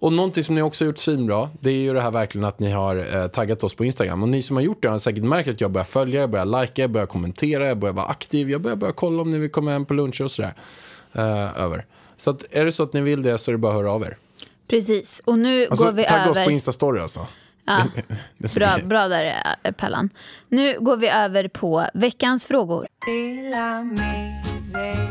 [0.00, 2.58] Och någonting som ni också har gjort svinbra, det är ju det här verkligen att
[2.58, 4.22] ni har eh, taggat oss på Instagram.
[4.22, 6.46] Och ni som har gjort det har säkert märkt att jag börjar följa, jag börjar
[6.46, 9.50] likea, jag börjar kommentera, jag börjar vara aktiv, jag börjar, börja kolla om ni vill
[9.50, 10.54] komma hem på luncher och sådär.
[11.12, 11.86] Eh, över.
[12.16, 13.92] Så att, är det så att ni vill det så är det bara att höra
[13.92, 14.16] av er.
[14.70, 15.22] precis.
[15.24, 16.52] Och nu Alltså, går vi tagga oss på över...
[16.52, 17.26] Instastory alltså.
[17.64, 17.84] Ja,
[18.54, 20.10] bra, bra där eh, Pellan.
[20.48, 22.86] Nu går vi över på veckans frågor.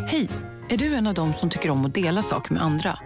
[0.07, 0.29] Hej!
[0.69, 2.99] Är du en av dem som tycker om att dela saker med andra?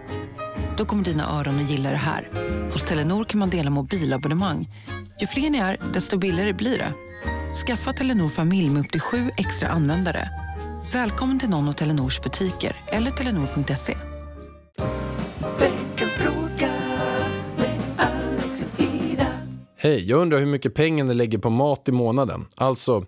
[0.76, 2.28] Då kommer dina öron att gilla det här.
[2.72, 4.68] Hos Telenor kan man dela mobilabonnemang.
[5.20, 6.92] Ju fler ni är, desto billigare blir det.
[7.66, 10.28] Skaffa Telenor familj med upp till sju extra användare.
[10.92, 13.96] Välkommen till någon av Telenors butiker eller telenor.se.
[19.76, 22.46] Hej, jag undrar hur mycket pengar ni lägger på mat i månaden.
[22.56, 23.06] Alltså,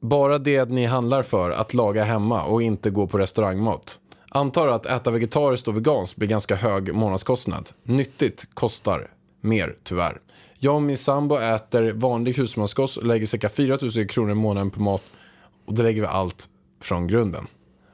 [0.00, 4.00] bara det ni handlar för att laga hemma och inte gå på restaurangmat.
[4.30, 7.70] Antar att äta vegetariskt och veganskt blir ganska hög månadskostnad.
[7.82, 9.10] Nyttigt kostar
[9.40, 10.20] mer, tyvärr.
[10.58, 14.70] Jag och min sambo äter vanlig husmanskost och lägger cirka 4 000 kronor i månaden
[14.70, 15.02] på mat.
[15.66, 16.48] Och det lägger vi allt
[16.80, 17.46] från grunden.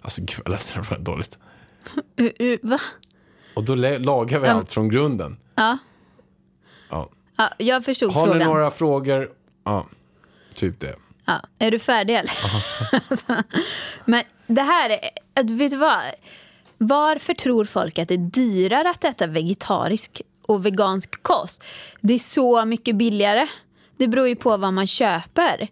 [0.03, 1.39] Alltså, gud, jag läste det dåligt.
[2.20, 2.80] Uh, uh, va?
[3.55, 5.37] Och då lagar vi allt från grunden.
[5.55, 5.78] Ja.
[6.91, 7.11] Ja.
[7.37, 8.39] ja, jag förstod Har frågan.
[8.39, 9.30] ni några frågor?
[9.64, 9.87] Ja,
[10.55, 10.95] typ det.
[11.24, 12.32] Ja, är du färdig eller?
[13.10, 13.34] alltså,
[14.04, 16.02] men det här är, vet du vad?
[16.78, 21.64] Varför tror folk att det är dyrare att äta vegetarisk och vegansk kost?
[22.00, 23.46] Det är så mycket billigare.
[23.96, 25.68] Det beror ju på vad man köper.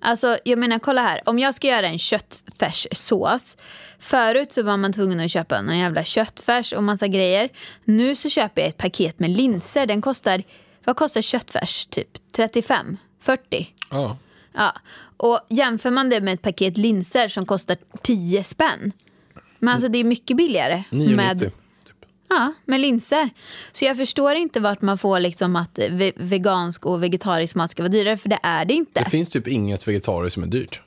[0.00, 1.22] Alltså, jag menar, kolla här.
[1.24, 3.56] Om jag ska göra en köttfärssås.
[3.98, 7.48] Förut så var man tvungen att köpa en jävla köttfärs och massa grejer.
[7.84, 9.86] Nu så köper jag ett paket med linser.
[9.86, 10.42] Den kostar,
[10.84, 11.86] vad kostar köttfärs?
[11.86, 12.96] Typ 35?
[13.20, 13.74] 40?
[13.90, 14.16] Ja.
[14.54, 14.72] Ja,
[15.16, 18.92] och jämför man det med ett paket linser som kostar 10 spänn.
[19.58, 21.16] Men alltså det är mycket billigare 9,90.
[21.16, 21.54] med, Typ.
[22.28, 23.30] ja, med linser.
[23.72, 27.82] Så jag förstår inte vart man får liksom att ve- vegansk och vegetarisk mat ska
[27.82, 29.04] vara dyrare, för det är det inte.
[29.04, 30.80] Det finns typ inget vegetariskt som är dyrt.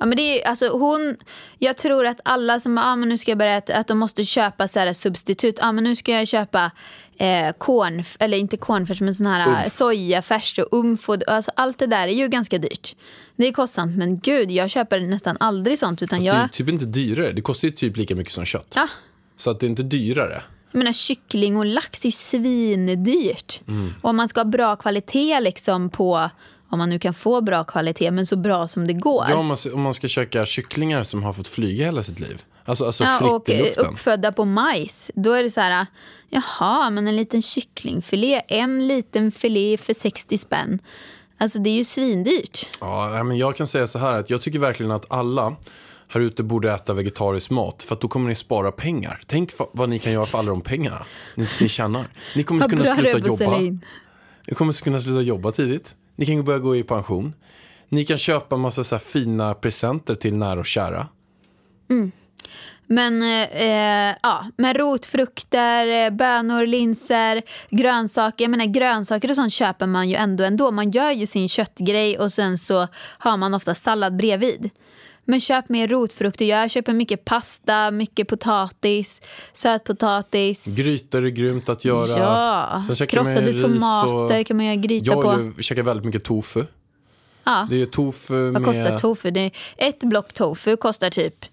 [0.00, 1.16] Ja, men det är, alltså, hon,
[1.58, 4.24] jag tror att alla som ah, men nu ska jag börja äta, att de måste
[4.24, 5.58] köpa så här, substitut.
[5.60, 6.70] Ah, men nu ska jag köpa
[7.18, 9.72] eh, korn, eller inte kornfärs men sån här Umf.
[9.72, 11.08] sojafärs och umf.
[11.26, 12.96] Alltså, allt det där är ju ganska dyrt.
[13.36, 16.02] Det är kostsamt men gud jag köper nästan aldrig sånt.
[16.02, 17.32] Utan Fast jag, Det är typ inte dyrare.
[17.32, 18.72] Det kostar ju typ lika mycket som kött.
[18.76, 18.88] ja,
[19.36, 20.42] Så att det är inte dyrare.
[20.72, 23.60] jag menar, kyckling och lax är ju svindyrt.
[23.68, 23.94] Mm.
[24.02, 26.30] Och om man ska ha bra kvalitet liksom på,
[26.70, 29.26] om man nu kan få bra kvalitet, men så bra som det går.
[29.28, 32.42] Ja, om man, om man ska käka kycklingar som har fått flyga hela sitt liv.
[32.64, 33.86] Alltså, alltså Ja, fritt och i eh, luften.
[33.86, 35.10] uppfödda på majs.
[35.14, 35.86] Då är det så här,
[36.28, 40.78] jaha, men en liten kycklingfilé, en liten filé för 60 spänn.
[41.38, 42.66] Alltså det är ju svindyrt.
[42.80, 45.56] Ja, men jag kan säga så här att jag tycker verkligen att alla
[46.08, 49.20] här ute borde äta vegetarisk mat för att då kommer ni spara pengar.
[49.26, 52.04] Tänk vad ni kan göra för alla de pengarna ni, tjänar.
[52.36, 53.58] Ni kommer kunna sluta jobba.
[54.46, 55.96] Ni kommer kunna sluta jobba tidigt.
[56.20, 57.34] Ni kan börja gå i pension.
[57.88, 61.06] Ni kan köpa en massa så här fina presenter till nära och kära.
[61.90, 62.12] Mm.
[62.86, 68.44] Men, eh, eh ja, men rotfrukter, eh, bönor, linser, grönsaker.
[68.44, 70.70] Jag menar, grönsaker och sånt köper man ju ändå ändå.
[70.70, 72.86] Man gör ju sin köttgrej och sen så
[73.18, 74.70] har man ofta sallad bredvid.
[75.24, 76.44] Men köp mer rotfrukter.
[76.44, 79.20] Jag köper mycket pasta, mycket potatis,
[79.52, 80.76] sötpotatis.
[80.76, 82.18] Grytor är grymt att göra.
[82.88, 84.46] Ja, käkar krossade tomater och...
[84.46, 85.28] kan man göra gryta Jag på.
[85.28, 86.64] har ju käkat väldigt mycket tofu.
[87.44, 87.66] Ja.
[87.70, 88.64] Det är tofu Vad med...
[88.64, 89.30] kostar tofu?
[89.30, 91.44] Det är, ett block tofu kostar typ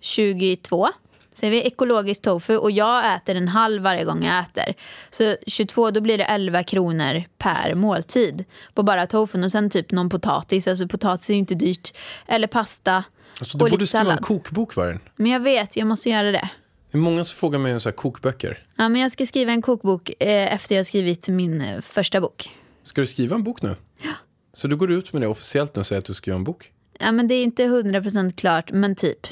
[0.00, 0.88] 22.
[1.32, 4.74] Säger vi ekologisk tofu och jag äter en halv varje gång jag äter.
[5.10, 9.92] Så 22 då blir det 11 kronor per måltid på bara tofun och sen typ
[9.92, 10.68] någon potatis.
[10.68, 11.96] Alltså potatis är ju inte dyrt.
[12.26, 13.04] Eller pasta
[13.38, 15.00] Alltså, du och borde lite skriva en kokbok, Vargen.
[15.16, 16.48] Men jag vet, jag måste göra det.
[16.90, 18.66] Det är många som frågar mig om så här kokböcker.
[18.76, 22.20] Ja, men jag ska skriva en kokbok eh, efter jag har skrivit min eh, första
[22.20, 22.50] bok.
[22.82, 23.76] Ska du skriva en bok nu?
[24.02, 24.12] Ja.
[24.54, 26.72] Så du går ut med det officiellt nu och säger att du skriver en bok?
[26.98, 29.26] Ja, men det är inte 100% klart, men typ.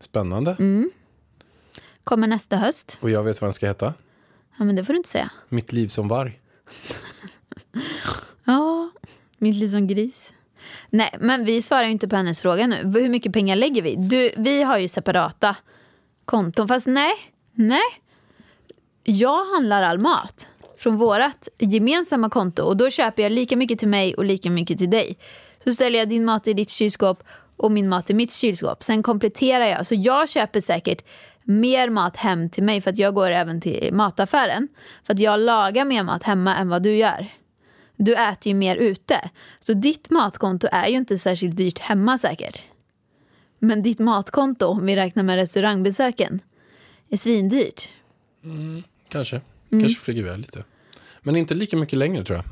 [0.00, 0.56] Spännande.
[0.58, 0.90] Mm.
[2.04, 2.98] Kommer nästa höst.
[3.00, 3.94] Och jag vet vad den ska heta.
[4.58, 5.30] Ja, men det får du inte säga.
[5.48, 6.40] Mitt liv som varg.
[8.44, 8.90] Ja,
[9.38, 10.34] mitt liv som gris.
[10.90, 12.76] Nej, men vi svarar ju inte på hennes fråga nu.
[13.00, 13.94] Hur mycket pengar lägger vi?
[13.96, 15.56] Du, vi har ju separata
[16.24, 16.68] konton.
[16.68, 17.12] Fast nej,
[17.52, 17.82] nej.
[19.04, 20.48] Jag handlar all mat
[20.78, 24.78] från vårt gemensamma konto och då köper jag lika mycket till mig och lika mycket
[24.78, 25.18] till dig.
[25.64, 27.22] Så ställer jag din mat i ditt kylskåp
[27.56, 28.82] och min mat i mitt kylskåp.
[28.82, 29.86] Sen kompletterar jag.
[29.86, 31.04] Så jag köper säkert
[31.50, 34.68] mer mat hem till mig för att jag går även till mataffären.
[35.04, 37.26] För att jag lagar mer mat hemma än vad du gör.
[37.96, 39.30] Du äter ju mer ute.
[39.60, 42.64] Så ditt matkonto är ju inte särskilt dyrt hemma säkert.
[43.58, 46.40] Men ditt matkonto, om vi räknar med restaurangbesöken,
[47.08, 47.88] är svindyrt.
[49.08, 49.40] Kanske.
[49.72, 49.84] Mm.
[49.84, 50.64] Kanske flyger iväg lite.
[51.20, 52.44] Men inte lika mycket längre tror jag.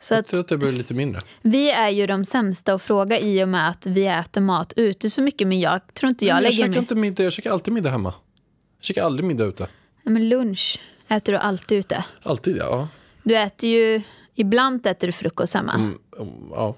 [0.00, 1.20] Så Jag tror att det blir lite mindre.
[1.42, 5.10] vi är ju de sämsta att fråga i och med att vi äter mat ute
[5.10, 5.48] så mycket.
[5.48, 6.78] Men jag tror inte jag, jag lägger käkar mig...
[6.78, 8.14] inte middag, jag käkar alltid middag hemma.
[8.78, 9.68] Jag käkar aldrig middag ute.
[10.02, 12.04] Men lunch äter du alltid ute.
[12.22, 12.88] Alltid, ja.
[13.22, 14.02] Du äter ju...
[14.34, 15.74] Ibland äter du frukost hemma.
[15.74, 15.98] Mm,
[16.50, 16.76] ja.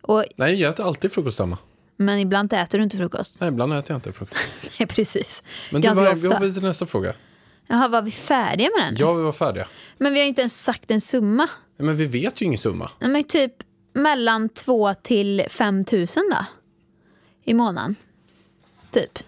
[0.00, 1.58] Och, Nej, jag äter alltid frukost hemma.
[1.96, 3.40] men ibland äter du inte frukost.
[3.40, 4.40] Nej, ibland äter jag inte frukost.
[4.78, 5.42] Nej, precis.
[5.72, 6.38] Men du, Ganska var, vi ofta.
[6.40, 7.12] vidare till nästa fråga.
[7.66, 8.96] Jaha, var vi färdiga med den?
[8.98, 9.66] Ja, vi var färdiga.
[9.98, 11.48] Men vi har inte ens sagt en summa.
[11.76, 12.90] Men vi vet ju ingen summa.
[12.98, 13.52] Men typ
[13.92, 16.46] mellan 2 till 5 tusen då?
[17.44, 17.94] I månaden.
[18.90, 19.18] Typ.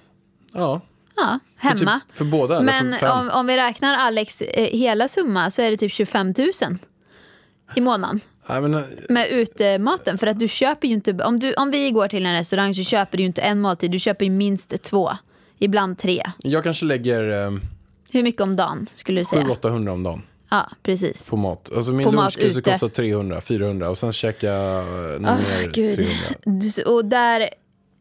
[0.53, 0.80] Ja.
[1.16, 2.01] Ja, hemma.
[2.09, 5.70] Typ för båda Men för om, om vi räknar Alex eh, hela summa så är
[5.70, 6.49] det typ 25 000
[7.74, 8.20] i månaden.
[8.49, 10.18] Nej, men, eh, Med utematen.
[10.18, 11.12] För att du köper ju inte...
[11.12, 13.90] Om, du, om vi går till en restaurang så köper du inte en måltid.
[13.90, 15.11] Du köper ju minst två.
[15.59, 16.22] Ibland tre.
[16.38, 17.51] jag kanske lägger eh,
[18.11, 19.42] Hur mycket om dagen skulle du säga?
[19.42, 21.30] 700-800 om dagen Ja, precis.
[21.30, 21.70] på mat.
[21.76, 22.61] Alltså min På lunch mat skulle ute.
[22.61, 24.53] kosta 300-400 och sen käka
[25.18, 25.94] något Åh, mer gud.
[26.44, 26.90] 300.
[26.92, 27.49] Och där...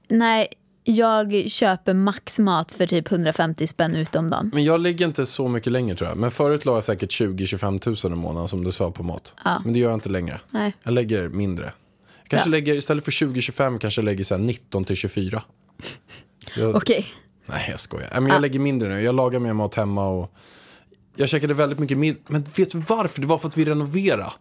[0.09, 0.47] Nej,
[0.83, 4.51] jag köper max mat för typ 150 spänn ut om dagen.
[4.53, 6.17] Men jag ligger inte så mycket längre tror jag.
[6.17, 9.35] Men förut la jag säkert 20-25 tusen i månaden som du sa på mat.
[9.45, 9.61] Ja.
[9.63, 10.39] Men det gör jag inte längre.
[10.49, 10.73] Nej.
[10.83, 11.65] Jag lägger mindre.
[12.21, 12.51] Jag kanske Ja.
[12.51, 15.41] lägger, istället för 20-25 kanske jag lägger så här 19-24.
[16.57, 17.05] Jag, Okej.
[17.45, 18.09] Nej jag skojar.
[18.21, 19.01] Men jag lägger mindre nu.
[19.01, 20.33] Jag lagar mer mat hemma och
[21.17, 22.19] jag käkade väldigt mycket middag.
[22.27, 23.21] Men vet du varför?
[23.21, 24.31] Det var för att vi renoverade.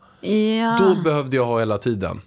[0.60, 0.78] Ja.
[0.80, 2.20] Då behövde jag ha hela tiden.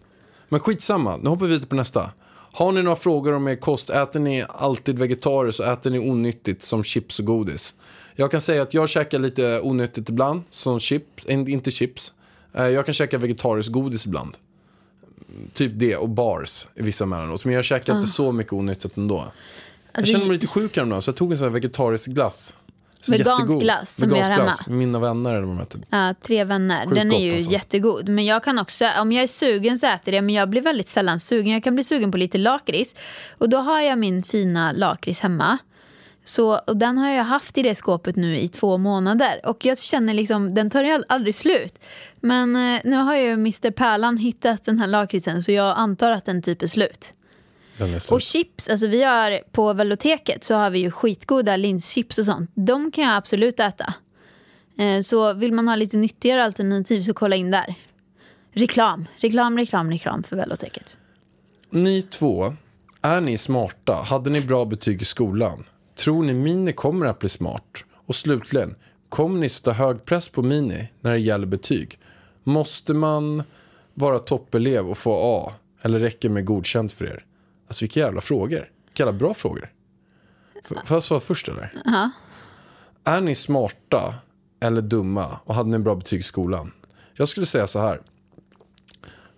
[0.49, 2.09] Men skitsamma, nu hoppar vi vidare på nästa.
[2.51, 3.89] Har ni några frågor om er kost?
[3.89, 7.75] Äter ni alltid vegetariskt och äter ni onyttigt som chips och godis?
[8.15, 12.13] Jag kan säga att jag käkar lite onyttigt ibland, som chips, inte chips.
[12.53, 14.37] Eh, Jag kan käka vegetariskt godis ibland.
[15.53, 17.45] Typ det och bars i vissa mellanåt.
[17.45, 19.15] Men jag käkar inte så mycket onyttigt ändå.
[19.15, 19.31] jag
[19.93, 22.55] Alltså, känner mig lite sjuk häromdagen så jag tog en sån här vegetarisk glass.
[23.01, 23.61] Så Vegansk jättegod.
[23.61, 24.77] glass som vi har Vegansk hemma.
[24.77, 25.81] Mina vänner eller vad de heter.
[25.89, 26.83] Ja, tre vänner.
[26.85, 27.51] Sjukt Den är ju alltså.
[27.51, 28.09] jättegod.
[28.09, 30.25] Men jag kan också, om jag är sugen så äter jag det.
[30.25, 31.53] Men jag blir väldigt sällan sugen.
[31.53, 32.95] Jag kan bli sugen på lite lakrits.
[33.37, 35.57] Och då har jag min fina lakrits hemma.
[36.23, 39.41] Så, och den har jag haft i det skåpet nu i två månader.
[39.45, 41.73] Och jag känner liksom, den tar ju ald- aldrig slut.
[42.19, 46.25] Men eh, nu har ju Mr Pärlan hittat den här lakritsen så jag antar att
[46.25, 47.13] den typ är slut.
[48.13, 52.51] Och chips, alltså vi har på Veloteket så har vi ju skitgoda linschips och sånt.
[52.53, 53.93] De kan jag absolut äta.
[54.77, 57.75] Eh, Så vill man ha lite nyttigare alternativ så kolla in där.
[58.51, 60.97] Reklam, reklam, reklam, reklam för Veloteket.
[61.69, 62.53] Ni två,
[63.01, 63.93] är ni smarta?
[63.93, 65.63] Hade ni bra betyg i skolan?
[65.95, 67.83] Tror ni Mini kommer att bli smart?
[68.05, 68.75] Och slutligen,
[69.09, 71.99] kommer ni sätta hög press på Mini när det gäller betyg?
[72.43, 73.43] Måste man
[73.93, 75.53] vara toppelev och få A?
[75.81, 77.25] Eller räcker med godkänt för er?
[77.69, 78.69] Alltså vilka jävla frågor.
[78.85, 79.71] Vilka jävla bra frågor.
[80.55, 81.73] F- Får jag svara först eller?
[83.03, 84.15] Är ni smarta
[84.61, 86.71] eller dumma och hade ni bra betyg i skolan?
[87.13, 88.01] Jag skulle säga så här.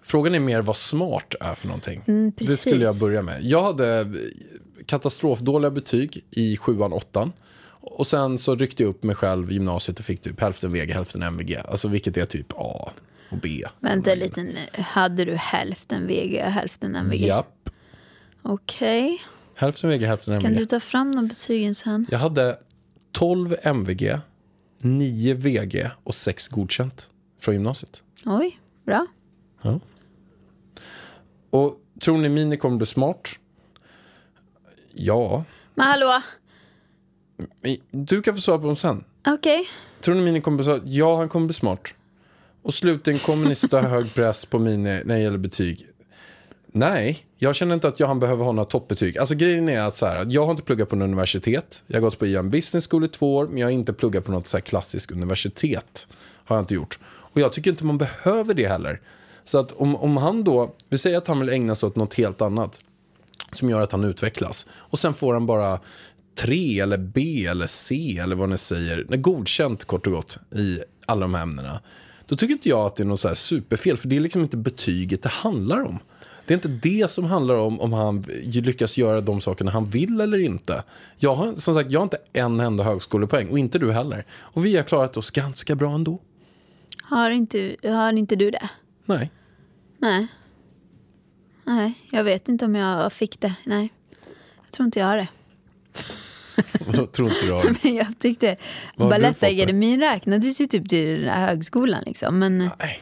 [0.03, 2.03] Frågan är mer vad smart är för någonting.
[2.05, 2.59] det precis.
[2.59, 3.43] skulle jag börja med.
[3.43, 4.13] Jag hade
[4.85, 7.31] katastrofdåliga betyg i sjuan, åttan.
[7.83, 10.93] Och sen så ryckte jag upp mig själv i gymnasiet och fick typ hälften VG,
[10.93, 11.55] hälften MVG.
[11.65, 12.91] Alltså vilket är typ A
[13.31, 13.63] och B.
[13.79, 14.55] Vänta lite nu.
[14.81, 17.27] Hade du hälften VG och hälften MVG?
[17.27, 17.69] Japp.
[18.41, 19.21] Okej.
[19.55, 20.43] Hälften VG, hälften MVG.
[20.47, 22.05] Kan du ta fram de betygen sen?
[22.11, 22.57] Jag hade
[23.11, 24.17] 12 MVG,
[24.79, 28.03] 9 VG och 6 godkänt från gymnasiet.
[28.25, 29.07] Oj, bra.
[31.49, 33.29] Och tror ni Mini kommer bli smart?
[34.93, 35.43] Ja.
[35.75, 36.21] Men hallå,
[37.91, 39.03] Du kan få svara på dem sen.
[39.27, 39.69] okej.
[40.01, 40.81] Tror ni Mini kommer bli smart?
[40.85, 41.93] Ja, han kommer bli smart.
[42.61, 45.87] Och slutligen, kommer ni sätta hög press på Mini när det gäller betyg?
[46.71, 49.17] Nej, jag känner inte att jag, han behöver ha några toppbetyg.
[49.17, 51.83] Alltså grejen är att så här, jag har inte pluggat på en universitet.
[51.87, 54.25] Jag har gått på IAM Business School i två år, men jag har inte pluggat
[54.25, 56.07] på något så här klassiskt universitet.
[56.45, 56.99] Har jag inte gjort.
[57.03, 59.01] Och jag tycker inte man behöver det heller.
[59.45, 62.13] Så att om, om han då, vi säger att han vill ägna sig åt något
[62.13, 62.81] helt annat
[63.51, 64.65] som gör att han utvecklas.
[64.71, 65.79] Och sen får han bara
[66.39, 69.05] 3 eller B eller C eller vad ni säger.
[69.09, 71.81] Nej, godkänt kort och gott i alla de här ämnena.
[72.25, 73.97] Då tycker inte jag att det är något så här superfel.
[73.97, 75.99] För det är liksom inte betyget det handlar om.
[76.51, 80.21] Det är inte det som handlar om om han lyckas göra de sakerna han vill
[80.21, 80.83] eller inte.
[81.17, 84.25] Jag har, som sagt, jag har inte en enda högskolepoäng och inte du heller.
[84.31, 86.19] Och vi har klarat oss ganska bra ändå.
[87.01, 88.69] Har inte, har inte du det?
[89.05, 89.31] Nej.
[89.97, 90.27] Nej.
[91.63, 93.53] Nej, jag vet inte om jag fick det.
[93.63, 93.93] Nej,
[94.63, 95.27] jag tror inte jag har det.
[96.87, 97.75] Och då tror inte du har det.
[97.83, 98.57] Men jag tyckte
[98.95, 102.03] Balettakademin räknades ju typ till den här högskolan.
[102.05, 102.39] Liksom.
[102.39, 103.01] Men Nej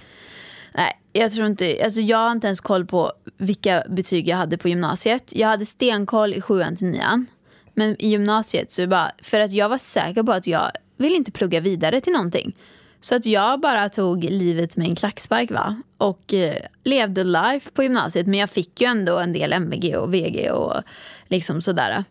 [0.74, 4.58] nej, jag tror inte, alltså jag har inte ens koll på vilka betyg jag hade
[4.58, 5.32] på gymnasiet.
[5.36, 7.26] Jag hade stenkoll i sjuan till nian.
[7.74, 11.32] Men i gymnasiet så bara, för att jag var säker på att jag vill inte
[11.32, 12.56] plugga vidare till någonting.
[13.02, 15.82] Så att jag bara tog livet med en klackspark va.
[15.98, 18.28] Och eh, levde life på gymnasiet.
[18.28, 20.82] Men jag fick ju ändå en del MVG och VG och
[21.28, 22.04] liksom sådär.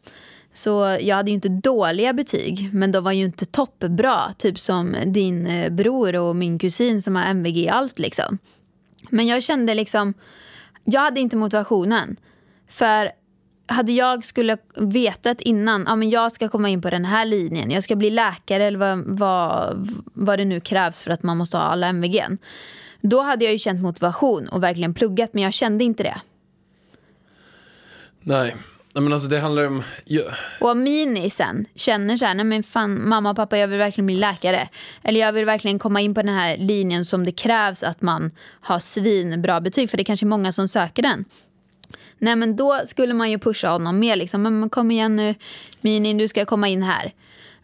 [0.59, 4.33] Så jag hade ju inte dåliga betyg, men de var ju inte toppbra.
[4.39, 8.39] Typ som din eh, bror och min kusin som har MVG i allt liksom.
[9.11, 10.15] Men jag kände liksom,
[10.85, 12.17] jag hade inte motivationen.
[12.69, 13.11] För
[13.67, 17.71] hade jag skulle vetat innan, ja men jag ska komma in på den här linjen,
[17.71, 21.57] jag ska bli läkare eller vad, vad, vad det nu krävs för att man måste
[21.57, 22.25] ha alla MVG.
[23.01, 26.21] Då hade jag ju känt motivation och verkligen pluggat, men jag kände inte det.
[28.21, 28.57] Nej.
[28.99, 29.83] Nej, men alltså det handlar om...
[30.05, 30.23] Ja.
[30.61, 33.79] Och om Mini sen känner så här, nej men fan mamma och pappa jag vill
[33.79, 34.69] verkligen bli läkare.
[35.03, 38.31] Eller jag vill verkligen komma in på den här linjen som det krävs att man
[38.61, 39.91] har svinbra betyg.
[39.91, 41.25] För det är kanske är många som söker den.
[42.19, 44.43] Nej men då skulle man ju pusha honom mer liksom.
[44.43, 45.35] Men kom igen nu
[45.81, 47.13] Mini du ska komma in här.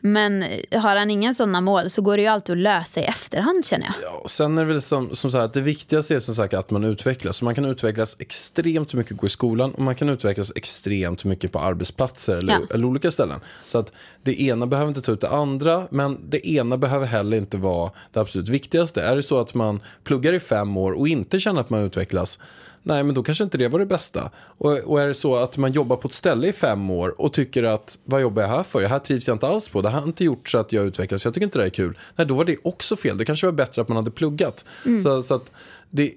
[0.06, 3.64] Men har han inga sådana mål så går det ju alltid att lösa i efterhand
[3.66, 3.94] känner jag.
[4.02, 6.34] Ja, och sen är det väl som, som så här att det viktigaste är som
[6.34, 7.36] sagt att man utvecklas.
[7.36, 11.52] Så man kan utvecklas extremt mycket gå i skolan och man kan utvecklas extremt mycket
[11.52, 12.60] på arbetsplatser eller, Ja.
[12.74, 13.40] eller olika ställen.
[13.66, 13.92] Så att
[14.22, 17.90] det ena behöver inte ta ut det andra, men det ena behöver heller inte vara
[18.12, 19.02] det absolut viktigaste.
[19.02, 22.38] Är det så att man pluggar i fem år och inte känner att man utvecklas,
[22.82, 24.30] nej men då kanske inte det var det bästa.
[24.58, 27.32] Och, och är det så att man jobbar på ett ställe i fem år och
[27.32, 28.80] tycker att vad jobbar jag här för?
[28.80, 29.82] Det här trivs jag inte alls på.
[29.82, 31.24] Det har inte gjort så att jag utvecklas.
[31.24, 31.98] Jag tycker inte det är kul.
[32.16, 33.18] Nej, då var det också fel.
[33.18, 34.64] Det kanske var bättre att man hade pluggat.
[35.02, 35.50] Så, så att
[35.90, 36.14] det,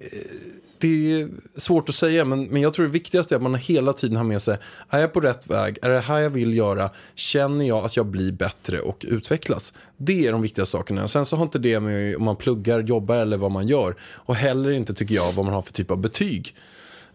[0.77, 3.93] det är svårt att säga, men, men jag tror det viktigaste är att man hela
[3.93, 4.57] tiden har med sig,
[4.89, 5.77] är jag på rätt väg?
[5.81, 6.89] Är det här jag vill göra?
[7.15, 9.73] Känner jag att jag blir bättre och utvecklas?
[9.97, 11.07] Det är de viktiga sakerna.
[11.07, 13.95] Sen så har inte det med om man pluggar, jobbar eller vad man gör.
[14.01, 16.55] Och heller inte, tycker jag, vad man har för typ av betyg.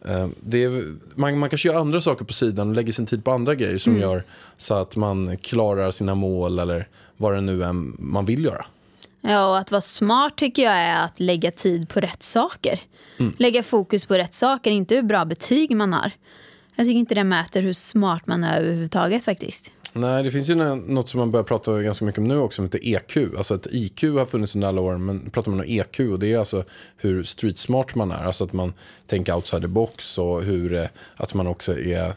[0.04, 3.30] Eh, är, man, man kanske gör andra saker på sidan och lägger sin tid på
[3.30, 4.22] andra grejer som gör
[4.56, 7.72] så att man klarar sina mål eller vad det nu är
[8.02, 8.64] man vill göra.
[9.20, 12.80] Ja, och att vara smart tycker jag är att lägga tid på rätt saker.
[13.38, 16.10] Lägga fokus på rätt saker, inte hur bra betyg man har.
[16.76, 19.72] Jag tycker inte det mäter hur smart man är överhuvudtaget faktiskt.
[19.94, 22.64] Nej, det finns ju något som man börjar prata ganska mycket om nu också som
[22.64, 23.36] heter EQ.
[23.36, 26.32] Alltså att IQ har funnits under alla år, men pratar man om EQ och det
[26.32, 26.64] är alltså
[26.96, 28.24] hur street smart man är.
[28.24, 28.72] Alltså att man
[29.06, 32.14] tänker outside the box och hur, eh, att man också är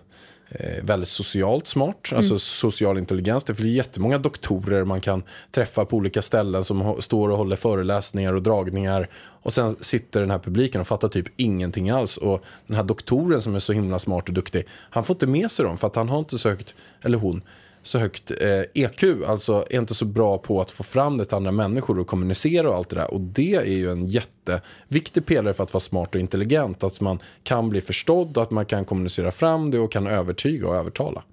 [0.81, 3.43] väldigt socialt smart, alltså social intelligens.
[3.43, 8.33] Det finns jättemånga doktorer man kan träffa på olika ställen som står och håller föreläsningar
[8.33, 9.09] och dragningar.
[9.15, 12.17] Och sen sitter den här publiken och fattar typ ingenting alls.
[12.17, 15.51] Och den här doktoren som är så himla smart och duktig, han får inte med
[15.51, 17.41] sig dem för att han har inte sökt, eller hon,
[17.87, 21.35] så högt eh, EQ, alltså är inte så bra på att få fram det till
[21.35, 23.13] andra människor och kommunicera och allt det där.
[23.13, 27.19] Och det är ju en jätteviktig pelare för att vara smart och intelligent, att man
[27.43, 31.23] kan bli förstådd, att man kan kommunicera fram det och kan övertyga och övertala.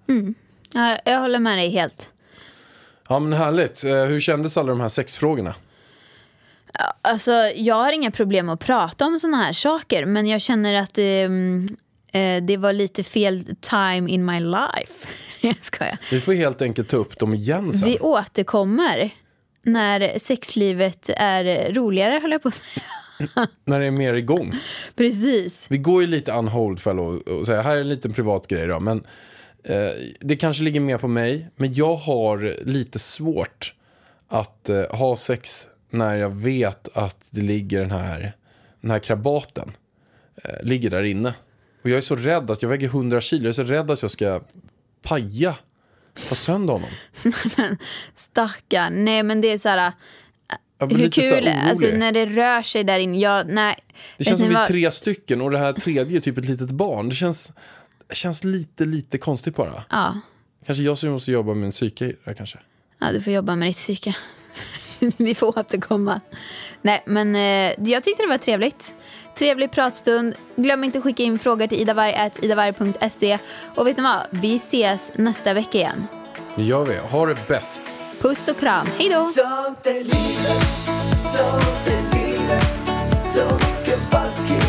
[0.74, 2.12] Ja, jag håller med dig helt.
[3.08, 5.54] Ja men härligt, eh, hur kändes alla de här sex frågorna?
[7.02, 10.98] Alltså, jag har inga problem att prata om såna här saker men jag känner att
[10.98, 11.66] ehm,
[12.12, 15.08] eh, det var lite fel time in my life.
[15.40, 15.98] jag skojar.
[16.10, 17.88] Vi får helt enkelt ta upp dem igen sen.
[17.88, 19.10] Vi återkommer
[19.64, 22.86] när sexlivet är roligare, höll jag på att säga.
[23.64, 24.54] När det är mer igång.
[24.94, 25.66] Precis.
[25.70, 28.66] Vi går ju lite unhold för att och säga, här är en liten privat grej
[28.66, 29.04] då, men
[29.64, 29.90] eh,
[30.20, 33.74] det kanske ligger mer på mig, men jag har lite svårt
[34.28, 38.32] att eh, ha sex när jag vet att det ligger den här,
[38.80, 39.72] den här krabaten,
[40.44, 41.34] eh, ligger där inne.
[41.82, 43.42] Och jag är så rädd att jag väger 100 kilo.
[43.42, 44.40] Jag är så rädd att jag ska
[45.02, 45.54] paja.
[46.28, 46.90] Ta sönder honom.
[48.14, 49.04] Stackarn.
[49.04, 49.92] Nej men det är så här.
[50.78, 53.18] Jag blir Hur kul, alltså när det rör sig där inne.
[53.18, 53.76] Jag, nej.
[54.16, 56.70] Det känns som vi är tre stycken och det här tredje är typ ett litet
[56.70, 57.08] barn.
[57.08, 57.52] Det känns,
[58.08, 59.84] det känns lite, lite konstigt bara.
[59.90, 60.20] Ja.
[60.66, 62.58] Kanske jag som måste jobba med en psyke här kanske.
[63.00, 64.16] ja, du får jobba med ditt psyke.
[65.16, 66.20] vi får återkomma.
[66.82, 68.94] Nej, men eh, jag tyckte det var trevligt.
[69.34, 70.34] Trevlig pratstund.
[70.56, 73.38] Glöm inte att skicka in frågor till idavarg.idavarg.se.
[73.74, 74.26] Och vet ni vad?
[74.30, 76.06] Vi ses nästa vecka igen.
[76.56, 76.96] Det gör vi.
[76.96, 78.00] Ha det bäst.
[78.20, 78.86] Puss och kram.
[78.98, 79.24] Hej då!
[79.24, 80.66] Sånt är livet,
[81.24, 82.66] sånt är livet,
[83.26, 84.61] så mycket falskhet